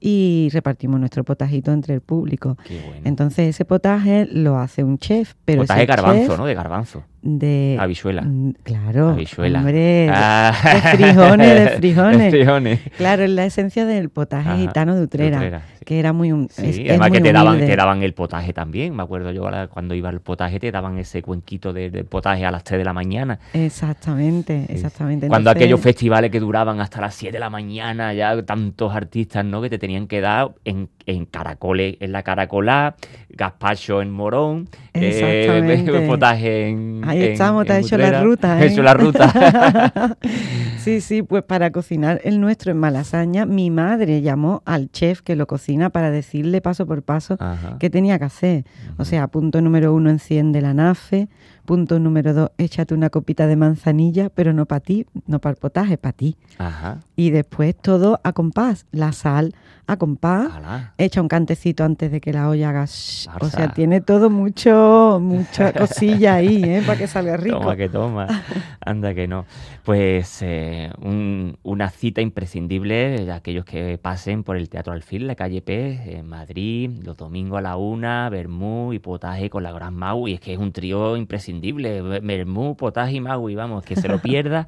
y 0.00 0.48
repartimos 0.52 0.98
nuestro 0.98 1.22
potajito 1.24 1.72
entre 1.72 1.94
el 1.94 2.00
público. 2.00 2.56
Qué 2.64 2.80
bueno. 2.80 3.02
Entonces 3.04 3.48
ese 3.48 3.64
potaje 3.64 4.26
lo 4.26 4.56
hace 4.58 4.82
un 4.82 4.98
chef, 4.98 5.34
pero 5.44 5.62
potaje 5.62 5.82
ese 5.82 5.86
garbanzo, 5.86 6.26
chef 6.26 6.38
¿no? 6.38 6.46
De 6.46 6.54
garbanzo. 6.54 7.04
De 7.22 7.76
Habichuela. 7.78 8.26
Claro, 8.62 9.10
Habichuela. 9.10 9.58
hombre, 9.58 9.72
de- 9.74 10.10
Ah. 10.12 10.52
de 10.64 10.96
frijones, 10.96 11.54
de 11.54 11.68
frijones. 11.76 12.18
De 12.20 12.30
frijones. 12.30 12.80
Claro, 12.96 13.24
es 13.24 13.30
la 13.30 13.44
esencia 13.44 13.84
del 13.84 14.08
potaje 14.08 14.48
Ajá, 14.48 14.58
gitano 14.58 14.94
de 14.94 15.00
de 15.00 15.04
Utrera, 15.04 15.62
sí. 15.78 15.84
que 15.84 15.98
era 15.98 16.12
muy... 16.12 16.30
Sí, 16.50 16.62
es- 16.66 16.78
es 16.78 16.88
además 16.90 17.10
que 17.10 17.20
te 17.20 17.32
daban, 17.32 17.58
te 17.58 17.76
daban 17.76 18.02
el 18.02 18.14
potaje 18.14 18.52
también. 18.52 18.94
Me 18.96 19.02
acuerdo 19.02 19.32
yo 19.32 19.44
cuando 19.70 19.94
iba 19.94 20.08
al 20.08 20.20
potaje, 20.20 20.58
te 20.60 20.70
daban 20.72 20.98
ese 20.98 21.20
cuenquito 21.22 21.72
de, 21.72 21.90
de 21.90 22.04
potaje 22.04 22.44
a 22.46 22.50
las 22.50 22.64
3 22.64 22.78
de 22.78 22.84
la 22.84 22.92
mañana. 22.92 23.38
Exactamente, 23.52 24.66
exactamente. 24.68 25.28
Cuando 25.28 25.50
Entonces, 25.50 25.62
aquellos 25.66 25.80
festivales 25.80 26.30
que 26.30 26.40
duraban 26.40 26.80
hasta 26.80 27.00
las 27.00 27.14
7 27.14 27.32
de 27.32 27.40
la 27.40 27.50
mañana, 27.50 28.12
ya 28.14 28.42
tantos 28.42 28.94
artistas, 28.94 29.44
¿no? 29.44 29.60
Que 29.62 29.68
te 29.70 29.78
tenían 29.78 30.06
que 30.06 30.20
dar 30.20 30.52
en, 30.64 30.88
en 31.16 31.26
caracoles, 31.26 31.96
en 32.00 32.12
la 32.12 32.22
caracolá, 32.22 32.96
gazpacho 33.28 34.02
en 34.02 34.10
morón, 34.10 34.68
eh, 34.94 36.04
potaje 36.08 36.68
en. 36.68 37.02
Ahí 37.04 37.22
en- 37.24 37.32
estamos, 37.32 37.66
te 37.66 37.72
has 37.74 37.84
hecho 37.86 37.98
la 37.98 38.22
ruta, 38.22 38.58
He 38.60 38.66
¿eh? 38.66 38.72
hecho 38.72 38.82
la 38.82 38.94
ruta. 38.94 40.16
sí, 40.78 41.00
sí, 41.00 41.22
pues 41.22 41.42
para 41.42 41.70
cocinar 41.70 42.20
el 42.24 42.40
nuestro 42.40 42.70
en 42.72 42.78
Malasaña, 42.78 43.46
mi 43.46 43.70
madre 43.70 44.22
llamó 44.22 44.62
al 44.64 44.90
chef 44.90 45.22
que 45.22 45.36
lo 45.36 45.46
cocina 45.46 45.90
para 45.90 46.10
decirle 46.10 46.60
paso 46.60 46.86
por 46.86 47.02
paso 47.02 47.36
Ajá. 47.38 47.76
qué 47.78 47.90
tenía 47.90 48.18
que 48.18 48.24
hacer. 48.24 48.64
O 48.96 49.04
sea, 49.04 49.28
punto 49.28 49.60
número 49.60 49.94
uno, 49.94 50.10
enciende 50.10 50.60
la 50.60 50.74
nafe. 50.74 51.28
Punto 51.66 52.00
número 52.00 52.34
dos, 52.34 52.50
échate 52.58 52.94
una 52.94 53.10
copita 53.10 53.46
de 53.46 53.54
manzanilla, 53.54 54.28
pero 54.30 54.52
no 54.52 54.66
para 54.66 54.80
ti, 54.80 55.06
no 55.26 55.38
para 55.40 55.52
el 55.52 55.56
potaje, 55.56 55.98
para 55.98 56.12
ti. 56.14 56.36
Ajá. 56.58 56.98
Y 57.14 57.30
después 57.30 57.76
todo 57.76 58.18
a 58.24 58.32
compás, 58.32 58.86
la 58.90 59.12
sal 59.12 59.54
a 59.92 59.96
compás. 59.96 60.52
Alá. 60.54 60.94
Echa 60.98 61.20
un 61.20 61.28
cantecito 61.28 61.84
antes 61.84 62.10
de 62.12 62.20
que 62.20 62.32
la 62.32 62.48
olla 62.48 62.70
haga 62.70 62.84
shh. 62.86 63.28
O 63.40 63.46
sea, 63.46 63.72
tiene 63.72 64.00
todo 64.00 64.30
mucho, 64.30 65.18
mucha 65.20 65.72
cosilla 65.78 66.34
ahí, 66.34 66.62
¿eh? 66.64 66.82
Para 66.86 66.98
que 66.98 67.06
salga 67.06 67.36
rico. 67.36 67.58
Toma 67.58 67.76
que 67.76 67.88
toma. 67.88 68.26
Anda 68.84 69.14
que 69.14 69.26
no. 69.28 69.44
Pues 69.84 70.40
eh, 70.42 70.90
un- 71.02 71.56
una 71.62 71.90
cita 71.90 72.20
imprescindible 72.20 73.24
de 73.24 73.32
aquellos 73.32 73.64
que 73.64 73.98
pasen 73.98 74.42
por 74.44 74.56
el 74.56 74.68
Teatro 74.68 74.92
Alfil, 74.92 75.26
la 75.26 75.34
calle 75.34 75.62
P, 75.62 76.16
en 76.18 76.26
Madrid, 76.28 76.90
los 77.02 77.16
domingos 77.16 77.58
a 77.58 77.62
la 77.62 77.76
una, 77.76 78.28
Bermú 78.30 78.92
y 78.92 78.98
Potaje 78.98 79.50
con 79.50 79.62
la 79.62 79.72
Gran 79.72 79.94
Mau. 79.94 80.28
Y 80.28 80.34
es 80.34 80.40
que 80.40 80.52
es 80.52 80.58
un 80.58 80.72
trío 80.72 81.16
imprescindible. 81.16 82.02
Bermú, 82.20 82.76
Potaje 82.76 83.14
y 83.14 83.20
Mau. 83.20 83.48
Y 83.48 83.54
vamos, 83.54 83.84
que 83.84 83.96
se 83.96 84.08
lo 84.08 84.18
pierda. 84.22 84.66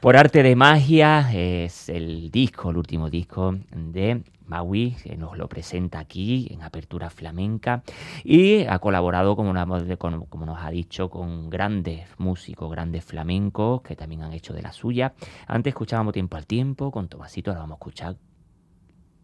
por 0.00 0.16
arte 0.16 0.42
de 0.42 0.56
magia 0.56 1.30
es 1.32 1.88
el 1.88 2.30
disco, 2.30 2.70
el 2.70 2.76
último 2.78 3.10
disco 3.10 3.54
de 3.74 4.22
Maui, 4.48 4.96
nos 5.16 5.36
lo 5.36 5.48
presenta 5.48 5.98
aquí 5.98 6.48
en 6.50 6.62
Apertura 6.62 7.10
Flamenca 7.10 7.82
y 8.24 8.64
ha 8.64 8.78
colaborado, 8.78 9.36
como 9.36 9.52
nos 9.52 10.58
ha 10.58 10.70
dicho, 10.70 11.10
con 11.10 11.50
grandes 11.50 12.08
músicos, 12.18 12.70
grandes 12.70 13.04
flamencos 13.04 13.82
que 13.82 13.96
también 13.96 14.22
han 14.22 14.32
hecho 14.32 14.54
de 14.54 14.62
la 14.62 14.72
suya. 14.72 15.14
Antes 15.46 15.72
escuchábamos 15.72 16.12
Tiempo 16.12 16.36
al 16.36 16.46
Tiempo 16.46 16.90
con 16.90 17.08
Tomasito, 17.08 17.50
ahora 17.50 17.60
vamos 17.60 17.76
a 17.76 17.78
escuchar 17.78 18.16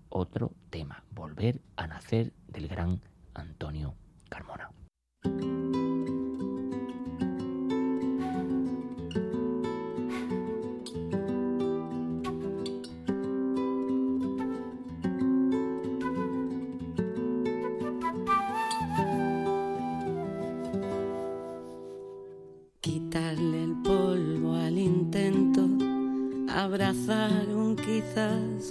otro 0.09 0.53
tema, 0.71 1.03
Volver 1.11 1.61
a 1.77 1.87
Nacer 1.87 2.33
del 2.47 2.69
gran 2.69 3.01
Antonio 3.35 3.95
Carmona. 4.29 4.71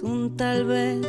Un 0.02 0.36
tal 0.36 0.64
vez, 0.64 1.06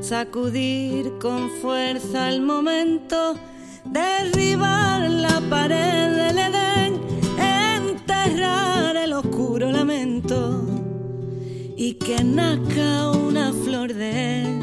sacudir 0.00 1.12
con 1.20 1.50
fuerza 1.62 2.28
el 2.30 2.42
momento, 2.42 3.36
derribar 3.84 5.08
la 5.08 5.40
pared 5.48 6.16
del 6.16 6.38
Edén, 6.38 7.00
enterrar 7.38 8.96
el 8.96 9.12
oscuro 9.12 9.70
lamento 9.70 10.64
y 11.76 11.94
que 11.94 12.22
nazca 12.24 13.10
una 13.12 13.52
flor 13.52 13.94
de 13.94 14.42
él. 14.42 14.60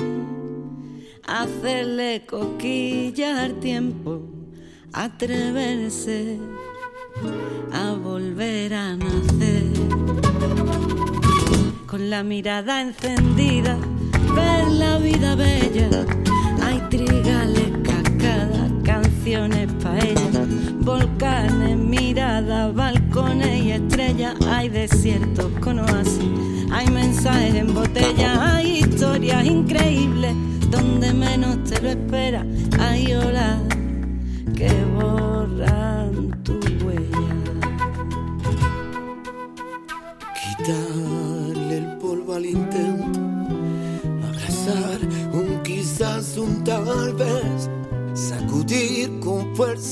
Hacerle 1.25 2.25
cosquillas 2.25 3.39
al 3.39 3.59
tiempo, 3.59 4.21
atreverse 4.91 6.37
la 12.13 12.21
mirada 12.21 12.79
encendida, 12.79 13.75
ver 14.35 14.67
la 14.67 14.99
vida 14.99 15.33
bella, 15.33 15.89
hay 16.61 16.77
trigales, 16.91 17.71
cascadas, 17.83 18.71
canciones 18.83 19.67
pa' 19.81 19.97
ella, 19.97 20.45
volcanes, 20.81 21.75
miradas, 21.75 22.71
balcones 22.75 23.63
y 23.63 23.71
estrellas, 23.71 24.35
hay 24.47 24.69
desiertos 24.69 25.51
con 25.59 25.79
oasis, 25.79 26.29
hay 26.71 26.87
mensajes 26.91 27.55
en 27.55 27.73
botella, 27.73 28.57
hay 28.57 28.81
historias 28.81 29.43
increíbles 29.45 30.35
donde 30.69 31.11
menos 31.13 31.63
te 31.63 31.81
lo 31.81 31.89
esperas, 31.89 32.45
hay 32.79 33.11
olas 33.15 33.57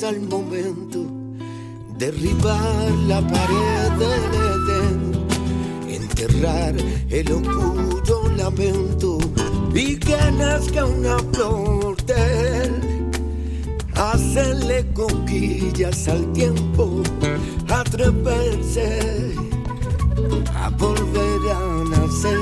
fuerza 0.02 0.10
el 0.10 0.22
momento, 0.22 1.06
derribar 1.98 2.92
la 3.08 3.22
pared 3.22 3.92
del 4.00 4.24
Edén, 4.52 5.28
enterrar 5.90 6.76
el 7.10 7.32
oscuro 7.32 8.30
lamento 8.36 9.18
y 9.74 9.98
que 9.98 10.18
nazca 10.38 10.86
una 10.86 11.18
flor 11.34 11.96
de 12.06 12.64
él. 12.64 13.12
Hacerle 13.96 14.86
conquillas 14.94 16.08
al 16.08 16.32
tiempo, 16.34 17.04
atreverse 17.70 19.36
a 20.56 20.70
volver 20.70 21.42
a 21.52 21.84
nacer. 21.90 22.40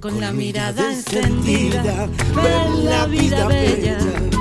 Con 0.00 0.20
la 0.20 0.32
mirada 0.32 0.92
encendida, 0.92 2.08
ver 2.34 2.70
la 2.84 3.06
vida 3.06 3.46
bella. 3.46 3.98
Hay 3.98 4.37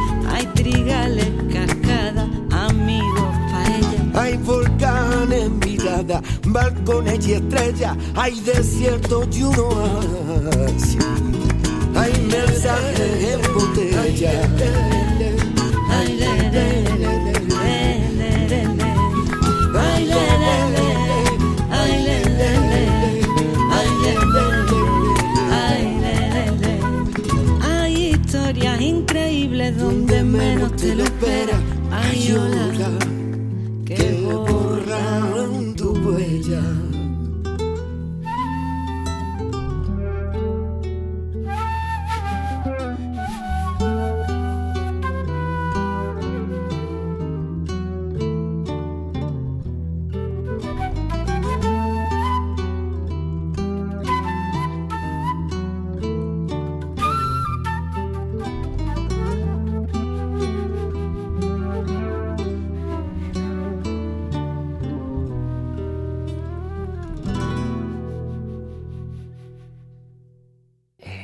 trigales, 0.72 1.28
cascadas, 1.52 2.28
amigos 2.52 3.36
pa' 3.52 3.66
ella. 3.78 4.22
Hay 4.22 4.38
volcanes, 4.38 5.50
mirada, 5.50 6.22
balcones 6.46 7.28
y 7.28 7.34
estrellas, 7.34 7.96
hay 8.16 8.40
desiertos 8.42 9.28
y 9.36 9.44
uno 9.44 9.64
oasis. 9.64 10.98
Hay 11.96 12.14
mensajes 12.30 13.34
en 13.34 13.54
botella. 13.54 14.48
Increíbles 29.08 29.78
donde 29.78 30.22
menos 30.22 30.76
te 30.76 30.94
lo 30.94 31.04
esperas. 31.04 31.62
Hay 31.92 32.32
olas 32.34 33.06
que 33.86 34.22
borran 34.22 35.76
tu 35.76 35.94
huella. 35.94 36.87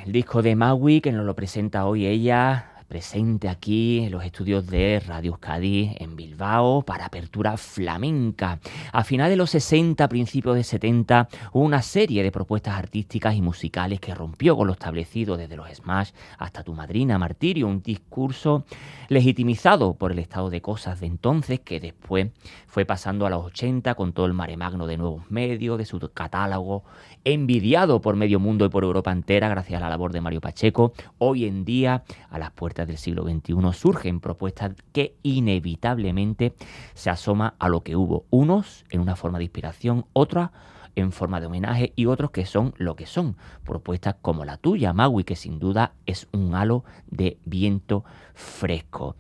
El 0.06 0.12
disco 0.12 0.41
de 0.41 0.54
Maui 0.58 0.99
que 0.99 1.14
nos 1.14 1.26
lo 1.26 1.34
presenta 1.34 1.86
hoy 1.86 2.06
ella, 2.06 2.72
presente 2.93 3.49
aquí 3.49 4.01
en 4.01 4.11
los 4.11 4.23
estudios 4.23 4.67
de 4.67 4.99
Radio 4.99 5.31
Euskadi 5.31 5.95
en 5.97 6.15
Bilbao 6.15 6.83
para 6.83 7.05
apertura 7.05 7.57
flamenca. 7.57 8.59
A 8.91 9.03
finales 9.03 9.31
de 9.31 9.35
los 9.35 9.49
60, 9.49 10.07
principios 10.07 10.55
de 10.55 10.63
70, 10.63 11.27
hubo 11.53 11.63
una 11.63 11.81
serie 11.81 12.21
de 12.21 12.31
propuestas 12.31 12.75
artísticas 12.75 13.33
y 13.33 13.41
musicales 13.41 13.99
que 13.99 14.13
rompió 14.13 14.55
con 14.55 14.67
lo 14.67 14.73
establecido 14.73 15.37
desde 15.37 15.55
los 15.55 15.67
Smash 15.73 16.11
hasta 16.37 16.61
Tu 16.61 16.75
Madrina 16.75 17.17
Martirio, 17.17 17.65
un 17.65 17.81
discurso 17.81 18.63
legitimizado 19.09 19.95
por 19.95 20.11
el 20.11 20.19
estado 20.19 20.51
de 20.51 20.61
cosas 20.61 20.99
de 20.99 21.07
entonces 21.07 21.61
que 21.61 21.79
después 21.79 22.27
fue 22.67 22.85
pasando 22.85 23.25
a 23.25 23.31
los 23.31 23.43
80 23.45 23.95
con 23.95 24.13
todo 24.13 24.27
el 24.27 24.33
mare 24.33 24.55
magno 24.55 24.85
de 24.85 24.97
nuevos 24.97 25.31
medios, 25.31 25.79
de 25.79 25.85
su 25.85 25.99
catálogo, 26.13 26.83
envidiado 27.23 28.01
por 28.01 28.15
medio 28.15 28.39
mundo 28.39 28.65
y 28.65 28.69
por 28.69 28.83
Europa 28.83 29.11
entera 29.11 29.49
gracias 29.49 29.81
a 29.81 29.83
la 29.83 29.89
labor 29.89 30.11
de 30.11 30.21
Mario 30.21 30.41
Pacheco. 30.41 30.93
Hoy 31.17 31.45
en 31.45 31.65
día, 31.65 32.03
a 32.29 32.37
las 32.37 32.51
puertas 32.51 32.82
del 32.86 32.97
siglo 32.97 33.23
XXI, 33.23 33.55
surgen 33.73 34.19
propuestas 34.19 34.71
que 34.91 35.15
inevitablemente 35.23 36.53
se 36.93 37.09
asoma 37.09 37.55
a 37.59 37.69
lo 37.69 37.81
que 37.81 37.95
hubo. 37.95 38.25
Unos 38.29 38.86
en 38.89 39.01
una 39.01 39.15
forma 39.15 39.38
de 39.38 39.45
inspiración, 39.45 40.05
otras 40.13 40.51
en 40.95 41.11
forma 41.11 41.39
de 41.39 41.47
homenaje 41.47 41.93
y 41.95 42.05
otros 42.05 42.31
que 42.31 42.45
son 42.45 42.73
lo 42.77 42.95
que 42.95 43.05
son. 43.05 43.36
Propuestas 43.63 44.15
como 44.21 44.45
la 44.45 44.57
tuya, 44.57 44.93
Maui, 44.93 45.23
que 45.23 45.36
sin 45.36 45.59
duda 45.59 45.93
es 46.05 46.27
un 46.31 46.55
halo 46.55 46.84
de 47.07 47.38
viento 47.45 48.03
fresco. 48.34 49.15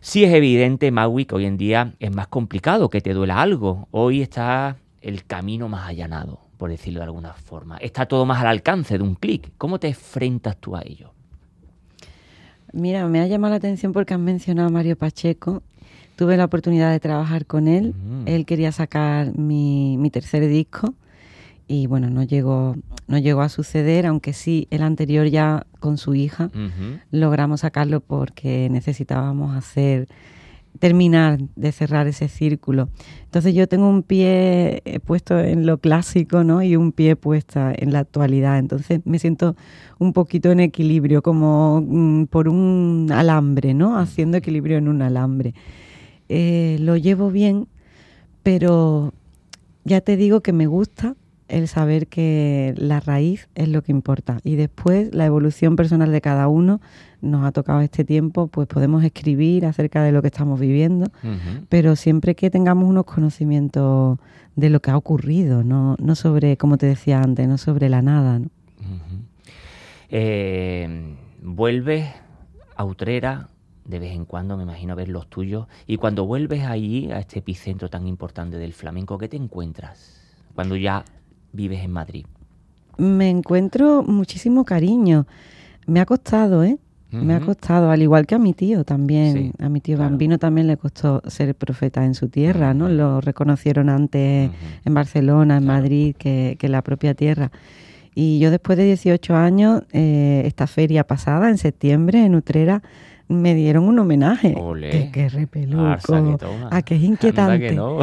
Sí 0.00 0.24
es 0.24 0.34
evidente, 0.34 0.90
Maui, 0.90 1.24
que 1.24 1.34
hoy 1.34 1.46
en 1.46 1.56
día 1.56 1.94
es 1.98 2.14
más 2.14 2.28
complicado 2.28 2.90
que 2.90 3.00
te 3.00 3.14
duela 3.14 3.40
algo. 3.40 3.88
Hoy 3.90 4.20
está 4.20 4.76
el 5.00 5.24
camino 5.24 5.68
más 5.68 5.88
allanado, 5.88 6.40
por 6.58 6.70
decirlo 6.70 7.00
de 7.00 7.06
alguna 7.06 7.32
forma. 7.32 7.78
Está 7.78 8.06
todo 8.06 8.26
más 8.26 8.40
al 8.40 8.48
alcance 8.48 8.98
de 8.98 9.04
un 9.04 9.14
clic. 9.14 9.52
¿Cómo 9.56 9.80
te 9.80 9.88
enfrentas 9.88 10.58
tú 10.58 10.76
a 10.76 10.82
ello? 10.82 11.13
Mira, 12.74 13.06
me 13.08 13.20
ha 13.20 13.26
llamado 13.26 13.52
la 13.52 13.56
atención 13.56 13.92
porque 13.92 14.14
has 14.14 14.20
mencionado 14.20 14.68
a 14.68 14.70
Mario 14.70 14.96
Pacheco. 14.96 15.62
Tuve 16.16 16.36
la 16.36 16.44
oportunidad 16.44 16.90
de 16.90 17.00
trabajar 17.00 17.46
con 17.46 17.68
él. 17.68 17.94
Mm. 17.94 18.28
Él 18.28 18.46
quería 18.46 18.72
sacar 18.72 19.36
mi, 19.36 19.96
mi 19.96 20.10
tercer 20.10 20.46
disco 20.48 20.94
y 21.66 21.86
bueno, 21.86 22.10
no 22.10 22.22
llegó, 22.22 22.76
no 23.06 23.18
llegó 23.18 23.42
a 23.42 23.48
suceder, 23.48 24.06
aunque 24.06 24.32
sí 24.32 24.66
el 24.70 24.82
anterior 24.82 25.26
ya 25.26 25.66
con 25.80 25.98
su 25.98 26.14
hija 26.14 26.50
logramos 27.10 27.60
sacarlo 27.60 28.00
porque 28.00 28.68
necesitábamos 28.70 29.56
hacer 29.56 30.08
terminar 30.78 31.38
de 31.56 31.72
cerrar 31.72 32.06
ese 32.06 32.28
círculo. 32.28 32.88
Entonces 33.24 33.54
yo 33.54 33.68
tengo 33.68 33.88
un 33.88 34.02
pie 34.02 34.82
eh, 34.84 35.00
puesto 35.00 35.38
en 35.38 35.66
lo 35.66 35.78
clásico, 35.78 36.44
¿no? 36.44 36.62
Y 36.62 36.76
un 36.76 36.92
pie 36.92 37.16
puesta 37.16 37.72
en 37.76 37.92
la 37.92 38.00
actualidad. 38.00 38.58
Entonces 38.58 39.00
me 39.04 39.18
siento 39.18 39.56
un 39.98 40.12
poquito 40.12 40.50
en 40.50 40.60
equilibrio, 40.60 41.22
como 41.22 41.80
mm, 41.86 42.26
por 42.26 42.48
un 42.48 43.08
alambre, 43.12 43.74
¿no? 43.74 43.98
Haciendo 43.98 44.36
equilibrio 44.36 44.78
en 44.78 44.88
un 44.88 45.02
alambre. 45.02 45.54
Eh, 46.28 46.78
lo 46.80 46.96
llevo 46.96 47.30
bien, 47.30 47.68
pero 48.42 49.12
ya 49.84 50.00
te 50.00 50.16
digo 50.16 50.40
que 50.40 50.52
me 50.52 50.66
gusta 50.66 51.14
el 51.48 51.68
saber 51.68 52.06
que 52.06 52.74
la 52.76 53.00
raíz 53.00 53.48
es 53.54 53.68
lo 53.68 53.82
que 53.82 53.92
importa 53.92 54.38
y 54.44 54.56
después 54.56 55.14
la 55.14 55.26
evolución 55.26 55.76
personal 55.76 56.10
de 56.10 56.20
cada 56.22 56.48
uno 56.48 56.80
nos 57.24 57.44
ha 57.44 57.52
tocado 57.52 57.80
este 57.80 58.04
tiempo, 58.04 58.46
pues 58.46 58.68
podemos 58.68 59.02
escribir 59.02 59.66
acerca 59.66 60.02
de 60.02 60.12
lo 60.12 60.22
que 60.22 60.28
estamos 60.28 60.60
viviendo, 60.60 61.08
pero 61.68 61.96
siempre 61.96 62.34
que 62.34 62.50
tengamos 62.50 62.88
unos 62.88 63.04
conocimientos 63.04 64.18
de 64.56 64.70
lo 64.70 64.80
que 64.80 64.90
ha 64.90 64.96
ocurrido, 64.96 65.64
no, 65.64 65.96
no 65.98 66.14
sobre, 66.14 66.56
como 66.56 66.78
te 66.78 66.86
decía 66.86 67.20
antes, 67.20 67.48
no 67.48 67.58
sobre 67.58 67.88
la 67.88 68.02
nada. 68.02 68.38
¿no? 68.38 68.46
Ujú. 68.46 69.22
Eh, 70.10 71.16
vuelves 71.42 72.06
a 72.76 72.84
Utrera 72.84 73.48
de 73.84 73.98
vez 73.98 74.12
en 74.12 74.24
cuando, 74.24 74.56
me 74.56 74.62
imagino, 74.62 74.96
ver 74.96 75.08
los 75.08 75.28
tuyos. 75.28 75.66
Y 75.86 75.96
cuando 75.96 76.24
vuelves 76.26 76.64
allí, 76.64 77.10
a 77.12 77.18
este 77.18 77.40
epicentro 77.40 77.90
tan 77.90 78.06
importante 78.06 78.56
del 78.56 78.72
flamenco, 78.72 79.18
¿qué 79.18 79.28
te 79.28 79.36
encuentras? 79.36 80.20
Cuando 80.54 80.76
ya 80.76 81.04
vives 81.52 81.84
en 81.84 81.92
Madrid. 81.92 82.26
Me 82.96 83.28
encuentro 83.28 84.02
muchísimo 84.02 84.64
cariño. 84.64 85.26
Me 85.86 86.00
ha 86.00 86.06
costado, 86.06 86.64
¿eh? 86.64 86.78
Me 87.22 87.34
ha 87.34 87.40
costado, 87.40 87.90
al 87.90 88.02
igual 88.02 88.26
que 88.26 88.34
a 88.34 88.38
mi 88.38 88.52
tío 88.52 88.84
también. 88.84 89.32
Sí, 89.34 89.52
a 89.58 89.68
mi 89.68 89.80
tío 89.80 89.96
claro. 89.96 90.10
Bambino 90.10 90.38
también 90.38 90.66
le 90.66 90.76
costó 90.76 91.22
ser 91.26 91.54
profeta 91.54 92.04
en 92.04 92.14
su 92.14 92.28
tierra, 92.28 92.74
¿no? 92.74 92.88
Lo 92.88 93.20
reconocieron 93.20 93.88
antes 93.88 94.50
en 94.84 94.94
Barcelona, 94.94 95.58
en 95.58 95.64
Claro. 95.64 95.80
Madrid, 95.80 96.14
que, 96.16 96.56
la 96.62 96.82
propia 96.82 97.14
tierra. 97.14 97.50
Y 98.14 98.38
yo 98.38 98.50
después 98.50 98.78
de 98.78 98.84
18 98.84 99.34
años, 99.36 99.82
eh, 99.92 100.42
esta 100.46 100.66
feria 100.66 101.04
pasada, 101.04 101.50
en 101.50 101.58
septiembre, 101.58 102.24
en 102.24 102.34
Utrera, 102.34 102.82
me 103.26 103.54
dieron 103.54 103.84
un 103.84 103.98
homenaje. 103.98 104.54
Olé. 104.56 104.90
Que, 104.90 105.10
que 105.10 105.28
repeluco. 105.30 105.96
Que. 106.06 106.46
Ah, 106.70 106.82
que 106.82 106.96
es 106.96 107.02
inquietante. 107.02 107.68
que 107.68 107.72
no. 107.74 107.98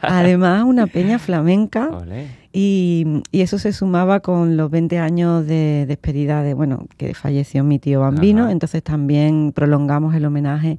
Además, 0.00 0.64
una 0.64 0.86
peña 0.88 1.18
flamenca. 1.18 1.88
Olé. 1.88 2.26
Y, 2.52 3.22
y 3.30 3.42
eso 3.42 3.58
se 3.58 3.72
sumaba 3.72 4.20
con 4.20 4.56
los 4.56 4.70
20 4.70 4.98
años 4.98 5.46
de 5.46 5.84
despedida 5.86 6.42
de, 6.42 6.54
bueno, 6.54 6.86
que 6.96 7.14
falleció 7.14 7.62
mi 7.62 7.78
tío 7.78 8.00
Bambino, 8.00 8.44
Ajá. 8.44 8.52
entonces 8.52 8.82
también 8.82 9.52
prolongamos 9.54 10.14
el 10.16 10.24
homenaje 10.24 10.78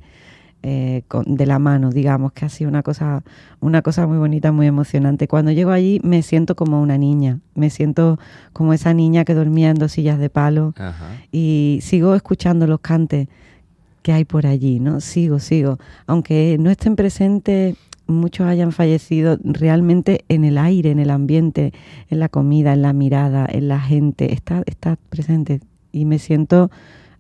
eh, 0.63 1.01
con- 1.07 1.23
de 1.37 1.45
la 1.45 1.57
mano, 1.59 1.89
digamos, 1.89 2.33
que 2.33 2.45
ha 2.45 2.49
sido 2.49 2.69
una 2.69 2.83
cosa, 2.83 3.23
una 3.61 3.81
cosa 3.81 4.05
muy 4.05 4.17
bonita, 4.17 4.51
muy 4.51 4.67
emocionante. 4.67 5.27
Cuando 5.27 5.51
llego 5.51 5.71
allí 5.71 5.99
me 6.03 6.21
siento 6.21 6.55
como 6.55 6.81
una 6.81 6.97
niña, 6.97 7.39
me 7.55 7.69
siento 7.69 8.19
como 8.53 8.73
esa 8.73 8.93
niña 8.93 9.23
que 9.25 9.33
dormía 9.33 9.69
en 9.69 9.77
dos 9.77 9.93
sillas 9.93 10.19
de 10.19 10.29
palo 10.29 10.73
Ajá. 10.77 11.07
y 11.31 11.79
sigo 11.81 12.13
escuchando 12.15 12.67
los 12.67 12.79
cantes 12.81 13.27
que 14.03 14.11
hay 14.13 14.25
por 14.25 14.45
allí, 14.45 14.79
¿no? 14.79 14.99
Sigo, 14.99 15.39
sigo. 15.39 15.79
Aunque 16.05 16.57
no 16.59 16.69
estén 16.69 16.95
presentes, 16.95 17.75
muchos 18.11 18.47
hayan 18.47 18.71
fallecido 18.71 19.37
realmente 19.43 20.25
en 20.29 20.43
el 20.43 20.57
aire, 20.57 20.91
en 20.91 20.99
el 20.99 21.09
ambiente, 21.09 21.73
en 22.09 22.19
la 22.19 22.29
comida, 22.29 22.73
en 22.73 22.81
la 22.81 22.93
mirada, 22.93 23.47
en 23.49 23.67
la 23.67 23.79
gente, 23.79 24.33
está, 24.33 24.63
está 24.65 24.97
presente. 25.09 25.61
Y 25.91 26.05
me 26.05 26.19
siento 26.19 26.71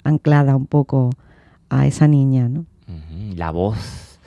anclada 0.03 0.55
un 0.55 0.65
poco 0.65 1.11
a 1.69 1.87
esa 1.87 2.07
niña, 2.07 2.49
La 3.35 3.51
voz, 3.51 4.19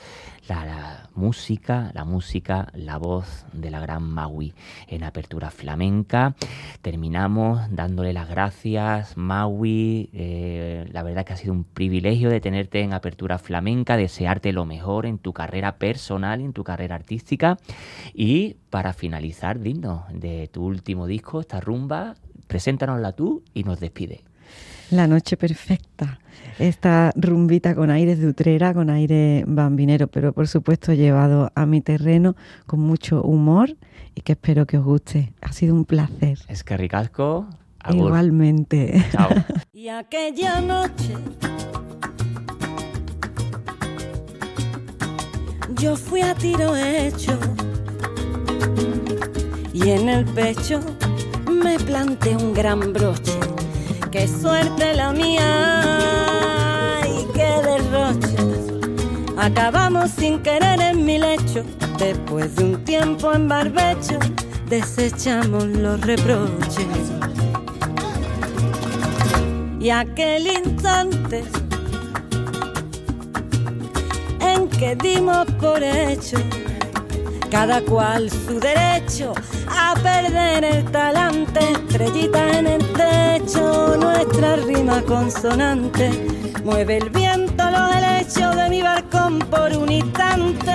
la 0.49 0.94
música, 1.15 1.91
la 1.95 2.05
música, 2.05 2.69
la 2.75 2.99
voz 2.99 3.47
de 3.53 3.71
la 3.71 3.81
gran 3.81 4.03
Maui 4.03 4.55
en 4.89 5.05
apertura 5.05 5.51
flamenca. 5.51 6.35
Terminamos 6.83 7.61
dándole 7.71 8.13
las 8.13 8.29
gracias, 8.29 9.17
Maui. 9.17 10.11
eh, 10.13 10.89
la 10.93 11.03
verdad 11.03 11.25
que 11.25 11.33
ha 11.33 11.37
sido 11.37 11.53
un 11.53 11.65
privilegio 11.65 12.31
de 12.31 12.41
tenerte 12.41 12.81
en 12.81 12.93
apertura 12.93 13.39
flamenca, 13.39 13.97
desearte 13.97 14.53
lo 14.53 14.67
mejor 14.67 15.07
en 15.07 15.19
tu 15.19 15.33
carrera 15.33 15.77
personal, 15.77 16.41
en 16.41 16.53
tu 16.53 16.65
carrera 16.65 16.95
artística. 16.95 17.59
Y 18.13 18.57
para 18.71 18.93
finalizar, 18.93 19.61
digno 19.61 20.07
de 20.13 20.49
tu 20.49 20.65
último 20.65 21.07
disco, 21.07 21.41
esta 21.41 21.61
rumba, 21.61 22.15
preséntanosla 22.47 23.13
tú 23.13 23.43
y 23.55 23.65
nos 23.65 23.81
despide. 23.81 24.25
La 24.91 25.07
noche 25.07 25.37
perfecta. 25.37 26.19
Esta 26.59 27.13
rumbita 27.17 27.75
con 27.75 27.91
aires 27.91 28.19
de 28.21 28.29
utrera, 28.29 28.75
con 28.75 28.91
aire 28.91 29.45
bambinero, 29.47 30.07
pero 30.07 30.33
por 30.33 30.47
supuesto 30.47 30.93
llevado 30.93 31.51
a 31.55 31.67
mi 31.67 31.81
terreno 31.81 32.37
con 32.67 32.81
mucho 32.81 33.23
humor 33.23 33.77
y 34.15 34.21
que 34.21 34.33
espero 34.33 34.67
que 34.67 34.79
os 34.79 34.85
guste. 34.85 35.33
Ha 35.41 35.53
sido 35.53 35.75
un 35.75 35.85
placer. 35.85 36.39
Es 36.49 36.63
que 36.63 36.77
ricasco. 36.77 37.49
agur. 37.81 38.07
Igualmente. 38.07 39.05
Chao. 39.11 39.31
Y 39.73 39.89
aquella 39.89 40.61
noche 40.61 41.15
yo 45.77 45.97
fui 45.97 46.21
a 46.21 46.35
tiro 46.35 46.77
hecho 46.77 47.39
y 49.73 49.91
en 49.91 50.09
el 50.09 50.25
pecho 50.25 50.81
me 51.51 51.79
planté 51.81 52.37
un 52.37 52.55
gran 52.55 52.93
broche. 52.93 53.54
Qué 54.15 54.29
suerte 54.29 54.95
la 54.95 55.13
mía 55.13 57.01
y 57.05 57.27
qué 57.33 57.51
derroche. 57.67 58.37
Acabamos 59.37 60.13
sin 60.13 60.41
querer 60.41 60.81
en 60.81 61.05
mi 61.05 61.19
lecho. 61.19 61.65
Después 61.99 62.55
de 62.55 62.63
un 62.63 62.85
tiempo 62.85 63.33
en 63.33 63.49
barbecho, 63.49 64.21
desechamos 64.69 65.65
los 65.65 66.01
reproches. 66.03 66.87
Y 69.81 69.91
aquel 69.91 70.47
instante 70.47 71.43
en 74.39 74.69
que 74.69 74.95
dimos 74.95 75.45
por 75.61 75.83
hecho 75.83 76.39
cada 77.51 77.81
cual 77.83 78.31
su 78.31 78.59
derecho 78.59 79.33
a 79.69 79.95
perder 80.03 80.65
el 80.65 80.85
talante, 80.91 81.61
estrellita 81.73 82.59
en 82.59 82.67
el 82.67 82.94
nuestra 83.45 84.57
rima 84.57 85.03
consonante, 85.03 86.11
mueve 86.65 86.97
el 86.97 87.11
viento 87.11 87.63
los 87.71 87.95
helechos 87.95 88.57
de 88.57 88.71
mi 88.71 88.81
balcón 88.81 89.39
por 89.39 89.71
un 89.77 89.93
instante. 89.93 90.73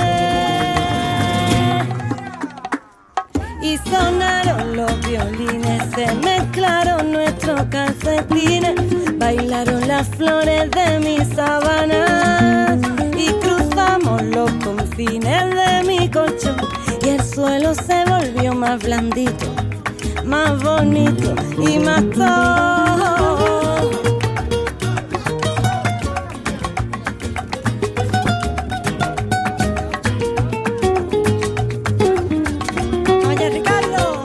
Y 3.62 3.78
sonaron 3.78 4.78
los 4.78 5.00
violines, 5.02 5.84
se 5.96 6.14
mezclaron 6.16 7.12
nuestros 7.12 7.64
calcetines, 7.72 8.76
bailaron 9.18 9.88
las 9.88 10.08
flores 10.10 10.70
de 10.70 11.00
mis 11.00 11.28
sábanas 11.36 12.78
y 13.18 13.32
cruzamos 13.42 14.22
los 14.24 14.52
confines 14.64 15.56
de 15.56 15.84
mi 15.88 16.10
colchón 16.10 16.58
y 17.04 17.10
el 17.10 17.24
suelo 17.24 17.74
se 17.74 18.06
volvió 18.06 18.54
más 18.54 18.80
blandito, 18.80 19.56
más 20.30 20.62
bonito 20.62 21.34
y 21.58 21.80
más 21.80 22.04
todo. 22.12 23.10
Ricardo. 33.52 34.24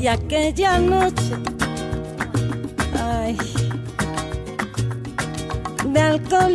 Y 0.00 0.06
aquella 0.06 0.78
noche, 0.78 1.51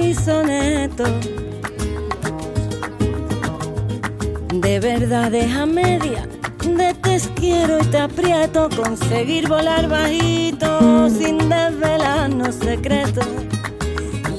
y 0.08 0.14
soneto, 0.14 1.04
de 4.54 4.80
verdades 4.80 5.54
a 5.54 5.66
media, 5.66 6.26
de 6.64 6.94
te 6.94 7.20
quiero 7.36 7.80
y 7.80 7.86
te 7.88 7.98
aprieto, 7.98 8.70
conseguir 8.70 9.50
volar 9.50 9.90
bajito 9.90 11.10
sin 11.10 11.38
desvelarnos 11.50 12.56
secretos. 12.56 13.28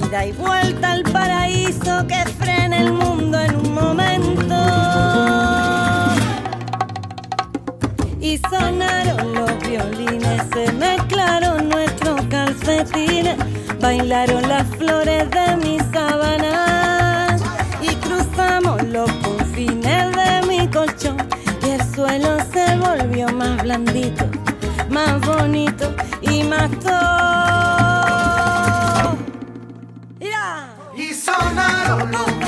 Ida 0.07 0.25
y 0.25 0.31
vuelta 0.31 0.93
al 0.93 1.03
paraíso 1.03 2.07
que 2.07 2.25
frena 2.39 2.77
el 2.77 2.91
mundo 2.91 3.39
en 3.39 3.55
un 3.55 3.73
momento. 3.73 4.55
Y 8.19 8.39
sonaron 8.49 9.33
los 9.33 9.59
violines, 9.59 10.41
se 10.51 10.71
mezclaron 10.71 11.69
nuestros 11.69 12.21
calcetines, 12.29 13.37
bailaron 13.79 14.47
las 14.47 14.67
flores 14.75 15.29
de 15.31 15.57
mis 15.57 15.81
sábanas 15.93 17.41
y 17.81 17.95
cruzamos 17.95 18.83
los 18.83 19.11
confines 19.23 20.15
de 20.15 20.41
mi 20.47 20.67
colchón 20.67 21.17
y 21.65 21.69
el 21.71 21.95
suelo 21.95 22.37
se 22.51 22.77
volvió 22.77 23.29
más 23.29 23.61
blandito, 23.63 24.25
más 24.89 25.19
bonito 25.21 25.93
y 26.21 26.43
más 26.43 26.69
todo. 26.79 26.99
Y 30.95 31.13
sonaron 31.13 32.11
los 32.11 32.38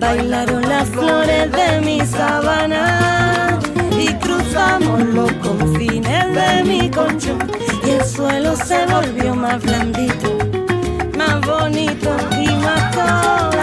bailaron 0.00 0.62
las 0.68 0.88
flores 0.88 1.52
de 1.52 1.80
mi 1.82 2.00
sabana 2.00 3.58
y 4.00 4.12
cruzamos 4.14 5.02
los 5.02 5.30
confines 5.34 6.34
de 6.34 6.64
mi 6.64 6.90
colchón 6.90 7.38
y 7.86 7.90
el 7.90 8.04
suelo 8.04 8.56
se 8.56 8.86
volvió 8.86 9.34
más 9.34 9.62
blandito, 9.62 10.38
más 11.16 11.40
bonito 11.46 12.16
y 12.40 12.48
más 12.56 12.90
todo. 12.92 13.59